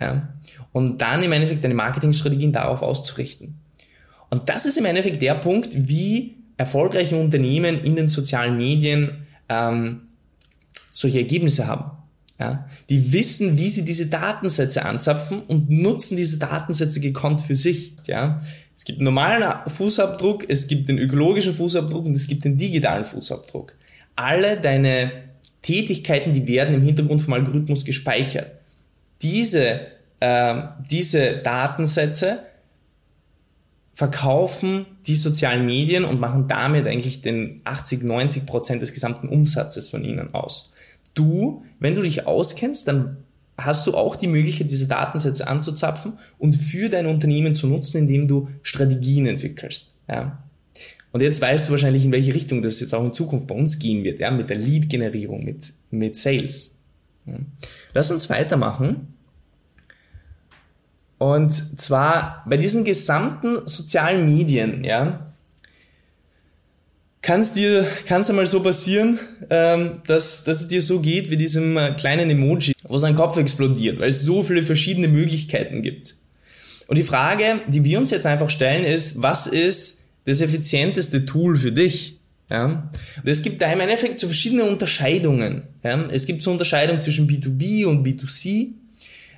Ja? 0.00 0.30
Und 0.72 1.00
dann 1.00 1.22
im 1.22 1.30
Endeffekt 1.30 1.62
deine 1.62 1.74
Marketingstrategien 1.74 2.50
darauf 2.50 2.82
auszurichten. 2.82 3.60
Und 4.28 4.48
das 4.48 4.66
ist 4.66 4.76
im 4.76 4.86
Endeffekt 4.86 5.22
der 5.22 5.36
Punkt, 5.36 5.68
wie 5.72 6.34
erfolgreiche 6.56 7.16
Unternehmen 7.16 7.78
in 7.84 7.94
den 7.94 8.08
sozialen 8.08 8.56
Medien 8.56 9.28
ähm, 9.48 10.08
solche 10.90 11.20
Ergebnisse 11.20 11.68
haben. 11.68 12.01
Ja? 12.42 12.68
Die 12.88 13.12
wissen, 13.12 13.56
wie 13.56 13.68
sie 13.68 13.84
diese 13.84 14.06
Datensätze 14.06 14.84
anzapfen 14.84 15.42
und 15.42 15.70
nutzen 15.70 16.16
diese 16.16 16.38
Datensätze 16.38 16.98
gekonnt 16.98 17.40
für 17.40 17.54
sich. 17.54 17.94
Ja? 18.08 18.40
Es 18.74 18.84
gibt 18.84 18.98
einen 18.98 19.04
normalen 19.04 19.44
Fußabdruck, 19.70 20.46
es 20.48 20.66
gibt 20.66 20.88
den 20.88 20.98
ökologischen 20.98 21.54
Fußabdruck 21.54 22.04
und 22.04 22.16
es 22.16 22.26
gibt 22.26 22.44
den 22.44 22.56
digitalen 22.56 23.04
Fußabdruck. 23.04 23.76
Alle 24.16 24.60
deine 24.60 25.12
Tätigkeiten, 25.62 26.32
die 26.32 26.48
werden 26.48 26.74
im 26.74 26.82
Hintergrund 26.82 27.22
vom 27.22 27.32
Algorithmus 27.34 27.84
gespeichert. 27.84 28.50
Diese, 29.22 29.82
äh, 30.18 30.62
diese 30.90 31.36
Datensätze 31.36 32.40
verkaufen 33.94 34.86
die 35.06 35.14
sozialen 35.14 35.64
Medien 35.64 36.04
und 36.04 36.18
machen 36.18 36.48
damit 36.48 36.88
eigentlich 36.88 37.22
den 37.22 37.60
80, 37.62 38.02
90 38.02 38.46
Prozent 38.46 38.82
des 38.82 38.92
gesamten 38.92 39.28
Umsatzes 39.28 39.90
von 39.90 40.02
ihnen 40.02 40.34
aus. 40.34 40.71
Du, 41.14 41.64
wenn 41.78 41.94
du 41.94 42.02
dich 42.02 42.26
auskennst, 42.26 42.88
dann 42.88 43.18
hast 43.58 43.86
du 43.86 43.94
auch 43.94 44.16
die 44.16 44.28
Möglichkeit, 44.28 44.70
diese 44.70 44.88
Datensätze 44.88 45.46
anzuzapfen 45.46 46.14
und 46.38 46.56
für 46.56 46.88
dein 46.88 47.06
Unternehmen 47.06 47.54
zu 47.54 47.66
nutzen, 47.66 47.98
indem 47.98 48.28
du 48.28 48.48
Strategien 48.62 49.26
entwickelst. 49.26 49.94
Ja. 50.08 50.42
Und 51.12 51.20
jetzt 51.20 51.42
weißt 51.42 51.68
du 51.68 51.72
wahrscheinlich, 51.72 52.04
in 52.04 52.12
welche 52.12 52.34
Richtung 52.34 52.62
das 52.62 52.80
jetzt 52.80 52.94
auch 52.94 53.04
in 53.04 53.12
Zukunft 53.12 53.46
bei 53.46 53.54
uns 53.54 53.78
gehen 53.78 54.02
wird, 54.02 54.20
ja, 54.20 54.30
mit 54.30 54.48
der 54.48 54.56
Lead-Generierung, 54.56 55.44
mit, 55.44 55.72
mit 55.90 56.16
Sales. 56.16 56.78
Lass 57.92 58.10
uns 58.10 58.30
weitermachen. 58.30 59.08
Und 61.18 61.52
zwar 61.52 62.44
bei 62.48 62.56
diesen 62.56 62.84
gesamten 62.84 63.68
sozialen 63.68 64.24
Medien, 64.24 64.82
ja, 64.82 65.26
kann 67.22 67.40
es 67.40 67.52
dir, 67.52 67.86
kann's 68.06 68.28
einmal 68.28 68.48
so 68.48 68.60
passieren, 68.60 69.18
ähm, 69.48 70.02
dass, 70.06 70.42
dass 70.42 70.60
es 70.60 70.68
dir 70.68 70.82
so 70.82 71.00
geht 71.00 71.30
wie 71.30 71.36
diesem 71.36 71.76
äh, 71.76 71.92
kleinen 71.92 72.28
Emoji, 72.28 72.74
wo 72.82 72.98
sein 72.98 73.14
Kopf 73.14 73.36
explodiert, 73.36 74.00
weil 74.00 74.08
es 74.08 74.22
so 74.22 74.42
viele 74.42 74.64
verschiedene 74.64 75.06
Möglichkeiten 75.06 75.82
gibt. 75.82 76.16
Und 76.88 76.98
die 76.98 77.04
Frage, 77.04 77.60
die 77.68 77.84
wir 77.84 77.98
uns 77.98 78.10
jetzt 78.10 78.26
einfach 78.26 78.50
stellen, 78.50 78.84
ist, 78.84 79.22
was 79.22 79.46
ist 79.46 80.08
das 80.24 80.40
effizienteste 80.40 81.24
Tool 81.24 81.56
für 81.56 81.70
dich? 81.70 82.18
Ja? 82.50 82.90
Und 83.22 83.28
es 83.28 83.42
gibt 83.42 83.62
da 83.62 83.72
im 83.72 83.80
Endeffekt 83.80 84.18
so 84.18 84.26
verschiedene 84.26 84.64
Unterscheidungen. 84.64 85.62
Ja? 85.84 86.04
Es 86.10 86.26
gibt 86.26 86.42
so 86.42 86.50
Unterscheidungen 86.50 87.00
zwischen 87.00 87.28
B2B 87.28 87.86
und 87.86 88.04
B2C. 88.04 88.72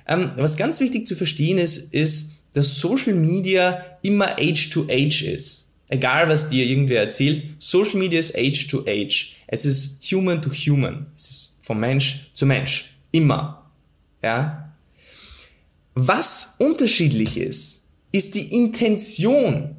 Ähm, 0.07 0.31
was 0.37 0.57
ganz 0.57 0.79
wichtig 0.79 1.05
zu 1.05 1.15
verstehen 1.15 1.59
ist, 1.59 1.93
ist, 1.93 2.33
dass 2.53 2.79
Social 2.79 3.13
Media 3.13 3.85
immer 4.01 4.37
Age 4.39 4.71
to 4.71 4.87
Age 4.89 5.23
ist. 5.23 5.64
Egal, 5.87 6.29
was 6.29 6.49
dir 6.49 6.65
irgendwer 6.65 7.01
erzählt, 7.01 7.45
Social 7.59 7.97
Media 7.97 8.19
ist 8.19 8.35
Age 8.35 8.67
to 8.67 8.83
Age. 8.87 9.35
Es 9.47 9.65
ist 9.65 10.03
Human 10.11 10.41
to 10.41 10.49
Human. 10.51 11.07
Es 11.15 11.29
ist 11.29 11.57
vom 11.61 11.79
Mensch 11.79 12.31
zu 12.33 12.45
Mensch. 12.45 12.97
Immer. 13.11 13.69
Ja? 14.21 14.73
Was 15.93 16.55
unterschiedlich 16.57 17.37
ist, 17.37 17.85
ist 18.11 18.33
die 18.35 18.53
Intention, 18.53 19.75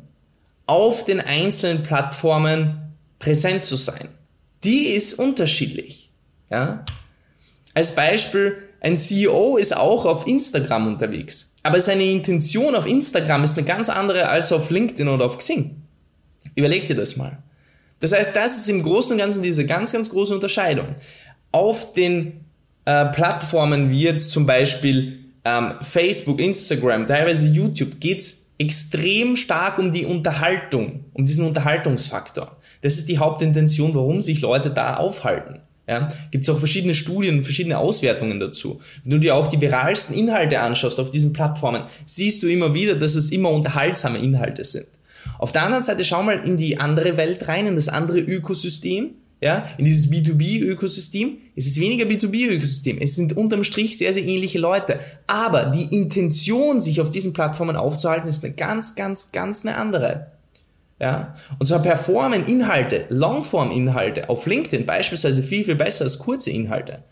auf 0.67 1.05
den 1.05 1.21
einzelnen 1.21 1.83
Plattformen 1.83 2.95
präsent 3.19 3.65
zu 3.65 3.77
sein. 3.77 4.09
Die 4.65 4.87
ist 4.87 5.15
unterschiedlich. 5.15 6.11
Ja? 6.51 6.85
Als 7.75 7.95
Beispiel, 7.95 8.57
ein 8.81 8.99
CEO 8.99 9.57
ist 9.57 9.77
auch 9.77 10.07
auf 10.07 10.27
Instagram 10.27 10.87
unterwegs, 10.87 11.55
aber 11.63 11.81
seine 11.81 12.05
Intention 12.05 12.75
auf 12.75 12.87
Instagram 12.87 13.45
ist 13.45 13.57
eine 13.57 13.67
ganz 13.67 13.89
andere 13.89 14.29
als 14.29 14.53
auf 14.53 14.71
LinkedIn 14.71 15.09
oder 15.09 15.25
auf 15.25 15.39
Xing. 15.39 15.83
Überleg 16.57 16.87
dir 16.87 16.97
das 16.97 17.17
mal. 17.17 17.39
Das 18.01 18.13
heißt, 18.13 18.35
das 18.35 18.57
ist 18.57 18.69
im 18.69 18.83
Großen 18.83 19.13
und 19.13 19.19
Ganzen 19.19 19.43
diese 19.43 19.65
ganz, 19.65 19.93
ganz 19.93 20.11
große 20.11 20.35
Unterscheidung. 20.35 20.97
Auf 21.53 21.93
den 21.93 22.45
äh, 22.85 23.07
Plattformen 23.07 23.91
wie 23.91 24.03
jetzt 24.03 24.31
zum 24.31 24.45
Beispiel 24.45 25.21
ähm, 25.45 25.75
Facebook, 25.81 26.41
Instagram, 26.41 27.07
teilweise 27.07 27.47
YouTube 27.47 28.01
geht's 28.01 28.47
extrem 28.59 29.37
stark 29.37 29.79
um 29.79 29.93
die 29.93 30.07
Unterhaltung, 30.07 31.05
um 31.13 31.25
diesen 31.25 31.47
Unterhaltungsfaktor. 31.47 32.57
Das 32.83 32.95
ist 32.95 33.09
die 33.09 33.19
Hauptintention, 33.19 33.95
warum 33.95 34.23
sich 34.23 34.41
Leute 34.41 34.71
da 34.71 34.97
aufhalten. 34.97 35.61
Ja, 35.89 36.09
Gibt 36.33 36.49
es 36.49 36.51
auch 36.53 36.59
verschiedene 36.59 36.95
Studien, 36.95 37.45
verschiedene 37.45 37.79
Auswertungen 37.79 38.41
dazu. 38.41 38.81
Wenn 39.05 39.13
du 39.13 39.19
dir 39.19 39.37
auch 39.37 39.47
die 39.47 39.61
viralsten 39.61 40.17
Inhalte 40.17 40.59
anschaust 40.59 40.99
auf 40.99 41.11
diesen 41.11 41.33
Plattformen, 41.33 41.85
siehst 42.07 42.43
du 42.43 42.49
immer 42.49 42.75
wieder, 42.75 42.97
dass 42.97 43.15
es 43.15 43.31
immer 43.31 43.51
unterhaltsame 43.51 44.19
Inhalte 44.19 44.65
sind. 44.65 44.87
Auf 45.39 45.53
der 45.53 45.63
anderen 45.63 45.85
Seite 45.85 46.05
schau 46.05 46.23
mal 46.23 46.39
in 46.47 46.57
die 46.57 46.79
andere 46.79 47.17
Welt 47.17 47.49
rein, 47.49 47.67
in 47.67 47.75
das 47.75 47.89
andere 47.89 48.21
Ökosystem, 48.21 49.15
ja, 49.41 49.67
in 49.77 49.85
dieses 49.85 50.11
B2B-Ökosystem. 50.11 51.39
Es 51.55 51.67
ist 51.67 51.81
weniger 51.81 52.07
B2B-Ökosystem. 52.07 52.99
Es 53.01 53.17
sind 53.17 53.37
unterm 53.37 53.65
Strich 53.65 53.99
sehr, 53.99 54.13
sehr 54.13 54.25
ähnliche 54.25 54.59
Leute. 54.59 54.99
Aber 55.27 55.67
die 55.67 55.95
Intention, 55.95 56.81
sich 56.81 57.01
auf 57.01 57.11
diesen 57.11 57.33
Plattformen 57.33 57.77
aufzuhalten, 57.77 58.29
ist 58.29 58.45
eine 58.45 58.55
ganz, 58.55 58.95
ganz, 58.95 59.33
ganz 59.33 59.67
eine 59.67 59.77
andere. 59.77 60.33
Ja, 60.99 61.35
und 61.59 61.67
zwar 61.67 61.83
performen 61.83 62.47
Inhalte, 62.47 63.05
Longform-Inhalte 63.11 64.31
auf 64.31 64.47
LinkedIn 64.47 64.87
beispielsweise 64.87 65.43
viel, 65.43 65.63
viel 65.63 65.75
besser 65.75 66.05
als 66.05 66.19
kurze 66.19 66.51
Inhalte. 66.51 67.05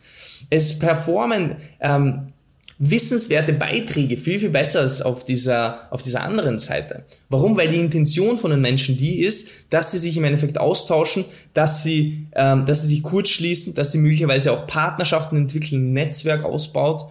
Es 0.48 0.78
performen 0.78 1.56
ähm, 1.80 2.32
wissenswerte 2.78 3.52
Beiträge 3.52 4.16
viel, 4.16 4.40
viel 4.40 4.50
besser 4.50 4.80
als 4.80 5.00
auf 5.00 5.24
dieser, 5.24 5.86
auf 5.90 6.02
dieser 6.02 6.22
anderen 6.22 6.58
Seite. 6.58 7.04
Warum? 7.28 7.56
Weil 7.56 7.68
die 7.68 7.78
Intention 7.78 8.36
von 8.36 8.50
den 8.50 8.60
Menschen 8.60 8.96
die 8.96 9.20
ist, 9.20 9.50
dass 9.70 9.92
sie 9.92 9.98
sich 9.98 10.16
im 10.16 10.24
Endeffekt 10.24 10.58
austauschen, 10.58 11.24
dass 11.52 11.84
sie, 11.84 12.26
ähm, 12.34 12.66
dass 12.66 12.82
sie 12.82 12.88
sich 12.88 13.02
kurz 13.02 13.28
schließen, 13.28 13.74
dass 13.74 13.92
sie 13.92 13.98
möglicherweise 13.98 14.52
auch 14.52 14.66
Partnerschaften 14.66 15.36
entwickeln, 15.36 15.92
Netzwerk 15.92 16.44
ausbaut 16.44 17.10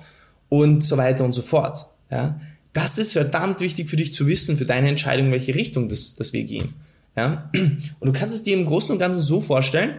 und 0.49 0.83
so 0.83 0.97
weiter 0.97 1.23
und 1.23 1.33
so 1.33 1.41
fort. 1.41 1.85
Ja? 2.11 2.39
Das 2.73 2.97
ist 2.97 3.13
verdammt 3.13 3.61
wichtig 3.61 3.89
für 3.89 3.95
dich 3.95 4.13
zu 4.13 4.27
wissen, 4.27 4.57
für 4.57 4.65
deine 4.65 4.89
Entscheidung, 4.89 5.31
welche 5.31 5.55
Richtung 5.55 5.87
das, 5.87 6.15
das 6.15 6.33
wir 6.33 6.43
gehen. 6.43 6.73
Ja? 7.15 7.49
Und 7.99 8.07
du 8.07 8.11
kannst 8.11 8.35
es 8.35 8.43
dir 8.43 8.57
im 8.57 8.65
Großen 8.65 8.91
und 8.91 8.99
Ganzen 8.99 9.21
so 9.21 9.39
vorstellen, 9.39 9.95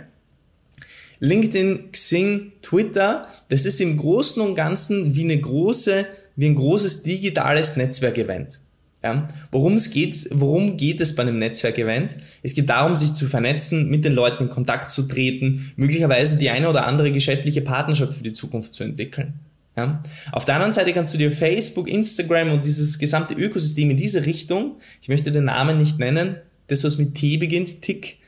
LinkedIn, 1.21 1.93
Xing, 1.93 2.53
Twitter, 2.63 3.27
das 3.49 3.67
ist 3.67 3.81
im 3.81 3.97
Großen 3.97 4.43
und 4.43 4.55
Ganzen 4.55 5.15
wie 5.15 5.25
eine 5.25 5.39
große, 5.39 6.07
wie 6.37 6.47
ein 6.47 6.55
großes 6.55 7.03
digitales 7.03 7.77
Netzwerkevent. 7.77 8.61
Ja, 9.03 9.29
worum 9.53 9.75
es 9.75 9.91
geht, 9.91 10.29
worum 10.31 10.79
geht 10.79 11.03
es 11.03 11.15
bei 11.15 11.23
einem 11.25 11.39
Netzwerkevent? 11.39 12.17
Es 12.43 12.55
geht 12.55 12.71
darum, 12.71 12.97
sich 12.97 13.13
zu 13.13 13.27
vernetzen, 13.27 13.91
mit 13.91 14.03
den 14.03 14.15
Leuten 14.15 14.45
in 14.45 14.49
Kontakt 14.49 14.89
zu 14.89 15.03
treten, 15.03 15.73
möglicherweise 15.77 16.39
die 16.39 16.49
eine 16.49 16.71
oder 16.71 16.87
andere 16.87 17.13
geschäftliche 17.13 17.61
Partnerschaft 17.61 18.15
für 18.15 18.23
die 18.23 18.33
Zukunft 18.33 18.73
zu 18.73 18.83
entwickeln. 18.83 19.35
Ja? 19.77 20.03
Auf 20.33 20.47
der 20.47 20.55
anderen 20.55 20.73
Seite 20.73 20.95
kannst 20.95 21.13
du 21.13 21.19
dir 21.19 21.31
Facebook, 21.31 21.87
Instagram 21.87 22.53
und 22.53 22.65
dieses 22.65 22.99
gesamte 22.99 23.35
Ökosystem 23.35 23.91
in 23.91 23.99
diese 23.99 24.25
Richtung, 24.25 24.77
ich 25.03 25.09
möchte 25.09 25.31
den 25.31 25.45
Namen 25.45 25.77
nicht 25.77 25.99
nennen, 25.99 26.37
das 26.69 26.83
was 26.83 26.97
mit 26.97 27.15
T 27.15 27.37
beginnt, 27.37 27.83
Tick, 27.83 28.19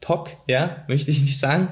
Tock, 0.00 0.30
ja, 0.46 0.84
möchte 0.88 1.10
ich 1.10 1.20
nicht 1.20 1.38
sagen, 1.38 1.68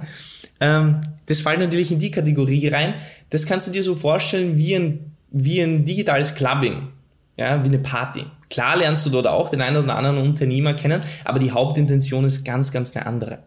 ähm, 0.61 1.01
das 1.27 1.41
fällt 1.41 1.59
natürlich 1.59 1.93
in 1.93 1.99
die 1.99 2.11
Kategorie 2.11 2.69
rein. 2.69 2.95
Das 3.31 3.47
kannst 3.47 3.67
du 3.67 3.73
dir 3.73 3.83
so 3.83 3.95
vorstellen 3.95 4.57
wie 4.57 4.75
ein, 4.75 5.13
wie 5.31 5.61
ein 5.61 5.85
digitales 5.85 6.35
Clubbing, 6.35 6.89
ja, 7.37 7.63
wie 7.63 7.69
eine 7.69 7.79
Party. 7.79 8.25
Klar 8.49 8.77
lernst 8.77 9.05
du 9.05 9.11
dort 9.11 9.27
auch 9.27 9.51
den 9.51 9.61
einen 9.61 9.77
oder 9.77 9.97
anderen 9.97 10.19
Unternehmer 10.19 10.75
kennen, 10.75 11.03
aber 11.25 11.39
die 11.39 11.51
Hauptintention 11.51 12.25
ist 12.25 12.45
ganz, 12.45 12.71
ganz 12.71 12.97
eine 12.97 13.07
andere. 13.07 13.41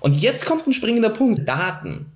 Und 0.00 0.20
jetzt 0.20 0.46
kommt 0.46 0.66
ein 0.66 0.72
springender 0.72 1.10
Punkt, 1.10 1.48
Daten. 1.48 2.06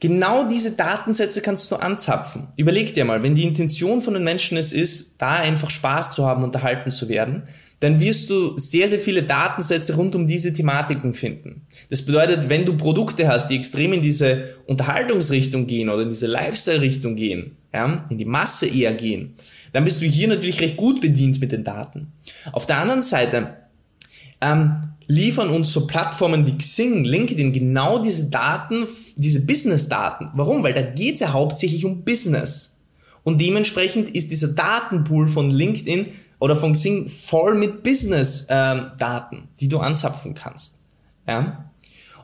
Genau 0.00 0.48
diese 0.48 0.72
Datensätze 0.72 1.42
kannst 1.42 1.70
du 1.70 1.76
anzapfen. 1.76 2.48
Überleg 2.56 2.94
dir 2.94 3.04
mal, 3.04 3.22
wenn 3.22 3.34
die 3.34 3.44
Intention 3.44 4.00
von 4.00 4.14
den 4.14 4.24
Menschen 4.24 4.56
es 4.56 4.72
ist, 4.72 5.20
da 5.20 5.32
einfach 5.34 5.68
Spaß 5.68 6.12
zu 6.12 6.26
haben, 6.26 6.42
unterhalten 6.42 6.90
zu 6.90 7.10
werden, 7.10 7.42
dann 7.80 8.00
wirst 8.00 8.30
du 8.30 8.56
sehr, 8.56 8.88
sehr 8.88 8.98
viele 8.98 9.22
Datensätze 9.22 9.96
rund 9.96 10.14
um 10.14 10.26
diese 10.26 10.52
Thematiken 10.54 11.14
finden. 11.14 11.66
Das 11.90 12.04
bedeutet, 12.04 12.48
wenn 12.48 12.64
du 12.64 12.76
Produkte 12.76 13.28
hast, 13.28 13.48
die 13.48 13.56
extrem 13.56 13.92
in 13.92 14.02
diese 14.02 14.56
Unterhaltungsrichtung 14.66 15.66
gehen 15.66 15.90
oder 15.90 16.02
in 16.02 16.10
diese 16.10 16.26
Lifestyle-Richtung 16.26 17.16
gehen, 17.16 17.56
ja, 17.72 18.06
in 18.08 18.18
die 18.18 18.24
Masse 18.24 18.66
eher 18.66 18.94
gehen, 18.94 19.34
dann 19.72 19.84
bist 19.84 20.00
du 20.02 20.06
hier 20.06 20.28
natürlich 20.28 20.60
recht 20.60 20.76
gut 20.76 21.00
bedient 21.00 21.40
mit 21.40 21.52
den 21.52 21.64
Daten. 21.64 22.12
Auf 22.52 22.66
der 22.66 22.78
anderen 22.78 23.02
Seite 23.02 23.56
ähm, 24.40 24.80
liefern 25.10 25.50
uns 25.50 25.72
so 25.72 25.88
Plattformen 25.88 26.46
wie 26.46 26.56
Xing, 26.56 27.02
LinkedIn 27.02 27.52
genau 27.52 27.98
diese 27.98 28.30
Daten, 28.30 28.86
diese 29.16 29.44
Business-Daten. 29.44 30.30
Warum? 30.34 30.62
Weil 30.62 30.72
da 30.72 30.82
geht 30.82 31.14
es 31.14 31.20
ja 31.20 31.32
hauptsächlich 31.32 31.84
um 31.84 32.04
Business. 32.04 32.78
Und 33.24 33.40
dementsprechend 33.40 34.10
ist 34.10 34.30
dieser 34.30 34.54
Datenpool 34.54 35.26
von 35.26 35.50
LinkedIn 35.50 36.06
oder 36.38 36.54
von 36.54 36.74
Xing 36.74 37.08
voll 37.08 37.56
mit 37.56 37.82
Business-Daten, 37.82 39.36
ähm, 39.36 39.48
die 39.58 39.68
du 39.68 39.78
anzapfen 39.80 40.34
kannst. 40.34 40.78
Ja? 41.26 41.70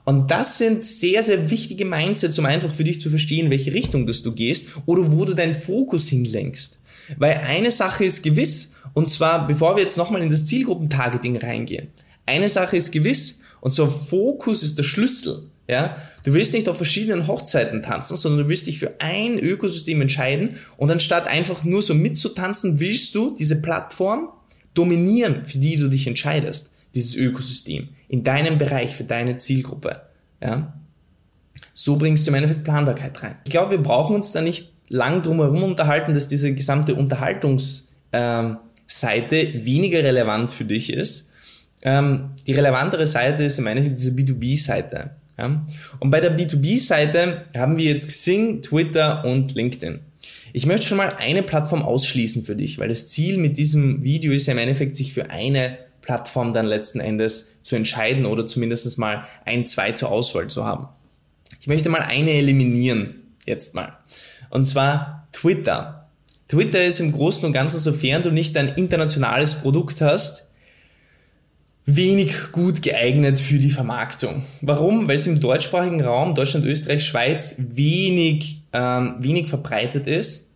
Und 0.05 0.31
das 0.31 0.59
sind 0.59 0.85
sehr, 0.85 1.25
sehr 1.25 1.51
wichtige 1.51 1.85
Mindsets, 1.85 2.39
um 2.39 2.47
einfach 2.47 2.73
für 2.73 2.85
dich 2.85 3.01
zu 3.01 3.11
verstehen, 3.11 3.51
welche 3.51 3.75
Richtung 3.75 4.07
das 4.07 4.23
du 4.23 4.33
gehst 4.33 4.69
oder 4.87 5.11
wo 5.11 5.25
du 5.25 5.35
deinen 5.35 5.57
Fokus 5.57 6.09
hinlenkst. 6.09 6.79
Weil 7.19 7.39
eine 7.39 7.73
Sache 7.73 8.05
ist 8.05 8.23
gewiss, 8.23 8.75
und 8.95 9.11
zwar, 9.11 9.47
bevor 9.47 9.75
wir 9.75 9.83
jetzt 9.83 9.97
nochmal 9.97 10.23
in 10.23 10.31
das 10.31 10.47
Zielgruppentargeting 10.47 11.37
reingehen, 11.37 11.89
eine 12.27 12.49
Sache 12.49 12.77
ist 12.77 12.93
gewiss, 12.93 13.43
und 13.61 13.73
zwar 13.73 13.89
Fokus 13.89 14.63
ist 14.63 14.79
der 14.79 14.83
Schlüssel. 14.83 15.51
Ja, 15.69 15.97
du 16.23 16.33
willst 16.33 16.53
nicht 16.53 16.69
auf 16.69 16.77
verschiedenen 16.77 17.27
Hochzeiten 17.27 17.83
tanzen, 17.83 18.17
sondern 18.17 18.45
du 18.45 18.49
willst 18.49 18.69
dich 18.69 18.79
für 18.79 19.01
ein 19.01 19.37
Ökosystem 19.39 20.01
entscheiden 20.01 20.57
und 20.77 20.93
anstatt 20.93 21.27
einfach 21.27 21.65
nur 21.65 21.83
so 21.83 21.93
mitzutanzen, 21.93 22.79
willst 22.79 23.17
du 23.17 23.35
diese 23.35 23.61
Plattform 23.61 24.29
dominieren, 24.75 25.45
für 25.45 25.59
die 25.59 25.75
du 25.75 25.89
dich 25.89 26.07
entscheidest, 26.07 26.75
dieses 26.95 27.17
Ökosystem 27.17 27.89
in 28.07 28.23
deinem 28.23 28.59
Bereich, 28.59 28.95
für 28.95 29.03
deine 29.03 29.39
Zielgruppe. 29.39 30.03
Ja, 30.41 30.75
so 31.73 31.97
bringst 31.97 32.27
du 32.27 32.31
im 32.31 32.37
Endeffekt 32.37 32.65
Planbarkeit 32.65 33.23
rein. 33.23 33.37
Ich 33.45 33.51
glaube, 33.51 33.73
wir 33.73 33.83
brauchen 33.83 34.15
uns 34.15 34.33
da 34.33 34.41
nicht 34.41 34.73
lang 34.89 35.23
drum 35.23 35.39
herum 35.39 35.63
unterhalten, 35.65 36.15
dass 36.15 36.29
diese 36.29 36.55
gesamte 36.55 36.95
Unterhaltungsseite 36.95 37.87
ähm, 38.13 39.65
weniger 39.65 40.05
relevant 40.05 40.53
für 40.53 40.65
dich 40.65 40.93
ist. 40.93 41.26
Ähm, 41.87 42.33
die 42.49 42.53
relevantere 42.53 43.07
Seite 43.07 43.45
ist 43.45 43.61
im 43.61 43.67
Endeffekt 43.69 43.99
diese 43.99 44.11
B2B-Seite. 44.11 45.13
Ja? 45.39 45.65
Und 46.01 46.11
bei 46.11 46.21
der 46.21 46.37
B2B-Seite 46.37 47.45
haben 47.57 47.79
wir 47.79 47.85
jetzt 47.85 48.09
Xing, 48.09 48.61
Twitter 48.61 49.25
und 49.25 49.55
LinkedIn. 49.55 50.01
Ich 50.53 50.67
möchte 50.67 50.87
schon 50.87 50.99
mal 50.99 51.15
eine 51.19 51.45
Plattform 51.45 51.83
ausschließen 51.83 52.45
für 52.45 52.57
dich, 52.57 52.79
weil 52.79 52.89
das 52.89 53.07
Ziel 53.07 53.39
mit 53.39 53.57
diesem 53.57 54.03
Video 54.03 54.33
ist 54.33 54.47
ja 54.47 54.53
im 54.53 54.59
Endeffekt, 54.59 54.97
sich 54.97 55.13
für 55.13 55.31
eine 55.31 55.79
Plattform 56.01 56.53
dann 56.53 56.67
letzten 56.67 56.99
Endes 56.99 57.63
zu 57.63 57.77
entscheiden 57.77 58.27
oder 58.27 58.47
zumindest 58.47 58.99
mal 58.99 59.25
ein, 59.45 59.65
zwei 59.65 59.93
zur 59.93 60.11
Auswahl 60.11 60.49
zu 60.49 60.65
haben. 60.65 60.89
Ich 61.61 61.69
möchte 61.69 61.89
mal 61.89 62.01
eine 62.01 62.33
eliminieren, 62.33 63.23
jetzt 63.45 63.77
mal. 63.77 63.97
Und 64.51 64.67
zwar 64.67 65.29
Twitter. 65.33 66.09
Twitter 66.49 66.85
ist 66.85 66.99
im 67.01 67.13
Großen 67.13 67.45
und 67.45 67.53
Ganzen, 67.53 67.79
sofern 67.79 68.23
du 68.23 68.31
nicht 68.31 68.57
ein 68.57 68.69
internationales 68.69 69.55
Produkt 69.55 70.01
hast, 70.01 70.46
wenig 71.87 72.51
gut 72.51 72.83
geeignet 72.83 73.39
für 73.39 73.59
die 73.59 73.71
Vermarktung. 73.71 74.43
Warum? 74.61 75.07
Weil 75.07 75.15
es 75.15 75.27
im 75.29 75.41
deutschsprachigen 75.41 76.03
Raum, 76.03 76.35
Deutschland, 76.35 76.67
Österreich, 76.67 77.05
Schweiz, 77.05 77.57
wenig, 77.59 78.63
ähm, 78.73 79.15
wenig 79.21 79.49
verbreitet 79.49 80.09
ist. 80.09 80.53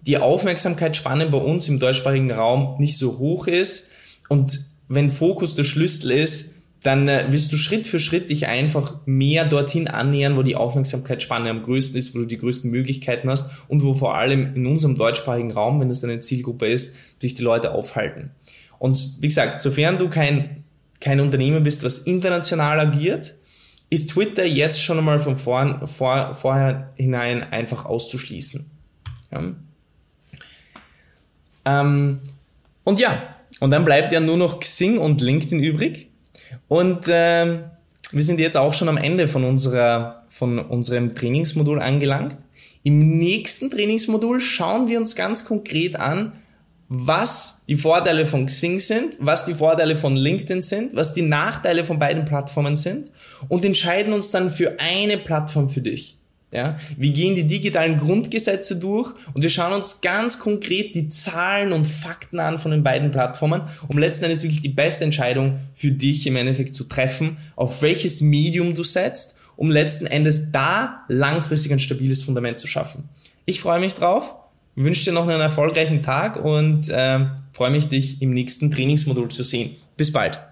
Die 0.00 0.18
Aufmerksamkeitsspanne 0.18 1.28
bei 1.28 1.38
uns 1.38 1.68
im 1.68 1.78
deutschsprachigen 1.78 2.32
Raum 2.32 2.76
nicht 2.80 2.98
so 2.98 3.18
hoch 3.18 3.46
ist. 3.46 3.90
Und 4.28 4.58
wenn 4.88 5.10
Fokus 5.10 5.54
der 5.54 5.62
Schlüssel 5.62 6.10
ist, 6.10 6.52
dann 6.82 7.06
äh, 7.06 7.26
wirst 7.30 7.52
du 7.52 7.56
Schritt 7.56 7.86
für 7.86 8.00
Schritt 8.00 8.30
dich 8.30 8.48
einfach 8.48 8.98
mehr 9.06 9.44
dorthin 9.44 9.86
annähern, 9.86 10.36
wo 10.36 10.42
die 10.42 10.56
Aufmerksamkeitsspanne 10.56 11.48
am 11.48 11.62
größten 11.62 11.96
ist, 11.96 12.14
wo 12.14 12.18
du 12.18 12.26
die 12.26 12.38
größten 12.38 12.68
Möglichkeiten 12.68 13.30
hast 13.30 13.50
und 13.68 13.84
wo 13.84 13.94
vor 13.94 14.16
allem 14.16 14.52
in 14.54 14.66
unserem 14.66 14.96
deutschsprachigen 14.96 15.52
Raum, 15.52 15.80
wenn 15.80 15.90
es 15.90 16.00
deine 16.00 16.18
Zielgruppe 16.18 16.66
ist, 16.66 16.96
sich 17.20 17.34
die 17.34 17.42
Leute 17.44 17.72
aufhalten. 17.72 18.32
Und 18.80 18.98
wie 19.20 19.28
gesagt, 19.28 19.60
sofern 19.60 19.98
du 19.98 20.08
kein, 20.08 20.61
kein 21.02 21.20
Unternehmen 21.20 21.62
bist, 21.62 21.84
was 21.84 21.98
international 21.98 22.78
agiert, 22.78 23.34
ist 23.90 24.10
Twitter 24.10 24.46
jetzt 24.46 24.82
schon 24.82 24.98
einmal 24.98 25.18
von 25.18 25.36
vor, 25.36 25.86
vor, 25.86 26.34
vorher 26.34 26.92
hinein 26.96 27.42
einfach 27.52 27.84
auszuschließen. 27.84 28.70
Ja. 29.32 29.52
Ähm, 31.64 32.20
und 32.84 33.00
ja, 33.00 33.22
und 33.60 33.70
dann 33.70 33.84
bleibt 33.84 34.12
ja 34.12 34.20
nur 34.20 34.36
noch 34.36 34.60
Xing 34.60 34.98
und 34.98 35.20
LinkedIn 35.20 35.60
übrig. 35.60 36.08
Und 36.68 37.06
ähm, 37.08 37.64
wir 38.12 38.22
sind 38.22 38.40
jetzt 38.40 38.56
auch 38.56 38.74
schon 38.74 38.88
am 38.88 38.96
Ende 38.96 39.28
von, 39.28 39.44
unserer, 39.44 40.24
von 40.28 40.58
unserem 40.58 41.14
Trainingsmodul 41.14 41.80
angelangt. 41.80 42.36
Im 42.84 43.18
nächsten 43.18 43.70
Trainingsmodul 43.70 44.40
schauen 44.40 44.88
wir 44.88 44.98
uns 44.98 45.14
ganz 45.16 45.44
konkret 45.44 45.96
an, 45.96 46.32
was 46.94 47.64
die 47.66 47.76
Vorteile 47.76 48.26
von 48.26 48.44
Xing 48.44 48.78
sind, 48.78 49.16
was 49.18 49.46
die 49.46 49.54
Vorteile 49.54 49.96
von 49.96 50.14
LinkedIn 50.14 50.60
sind, 50.60 50.94
was 50.94 51.14
die 51.14 51.22
Nachteile 51.22 51.86
von 51.86 51.98
beiden 51.98 52.26
Plattformen 52.26 52.76
sind 52.76 53.10
und 53.48 53.64
entscheiden 53.64 54.12
uns 54.12 54.30
dann 54.30 54.50
für 54.50 54.78
eine 54.78 55.16
Plattform 55.16 55.70
für 55.70 55.80
dich. 55.80 56.18
Ja, 56.52 56.76
wir 56.98 57.08
gehen 57.08 57.34
die 57.34 57.46
digitalen 57.46 57.96
Grundgesetze 57.96 58.76
durch 58.76 59.14
und 59.32 59.40
wir 59.40 59.48
schauen 59.48 59.72
uns 59.72 60.02
ganz 60.02 60.38
konkret 60.38 60.94
die 60.94 61.08
Zahlen 61.08 61.72
und 61.72 61.86
Fakten 61.86 62.38
an 62.40 62.58
von 62.58 62.72
den 62.72 62.82
beiden 62.82 63.10
Plattformen, 63.10 63.62
um 63.88 63.96
letzten 63.96 64.24
Endes 64.24 64.42
wirklich 64.42 64.60
die 64.60 64.68
beste 64.68 65.04
Entscheidung 65.04 65.60
für 65.74 65.92
dich 65.92 66.26
im 66.26 66.36
Endeffekt 66.36 66.74
zu 66.74 66.84
treffen, 66.84 67.38
auf 67.56 67.80
welches 67.80 68.20
Medium 68.20 68.74
du 68.74 68.84
setzt, 68.84 69.38
um 69.56 69.70
letzten 69.70 70.06
Endes 70.06 70.52
da 70.52 71.04
langfristig 71.08 71.72
ein 71.72 71.78
stabiles 71.78 72.22
Fundament 72.22 72.60
zu 72.60 72.66
schaffen. 72.66 73.08
Ich 73.46 73.62
freue 73.62 73.80
mich 73.80 73.94
drauf, 73.94 74.34
wünsche 74.74 75.04
dir 75.04 75.12
noch 75.12 75.28
einen 75.28 75.40
erfolgreichen 75.40 76.02
Tag 76.02 76.42
und 76.42 76.88
äh, 76.88 77.26
freue 77.52 77.70
mich, 77.70 77.88
dich 77.88 78.22
im 78.22 78.32
nächsten 78.32 78.70
Trainingsmodul 78.70 79.30
zu 79.30 79.42
sehen. 79.42 79.76
Bis 79.96 80.12
bald. 80.12 80.51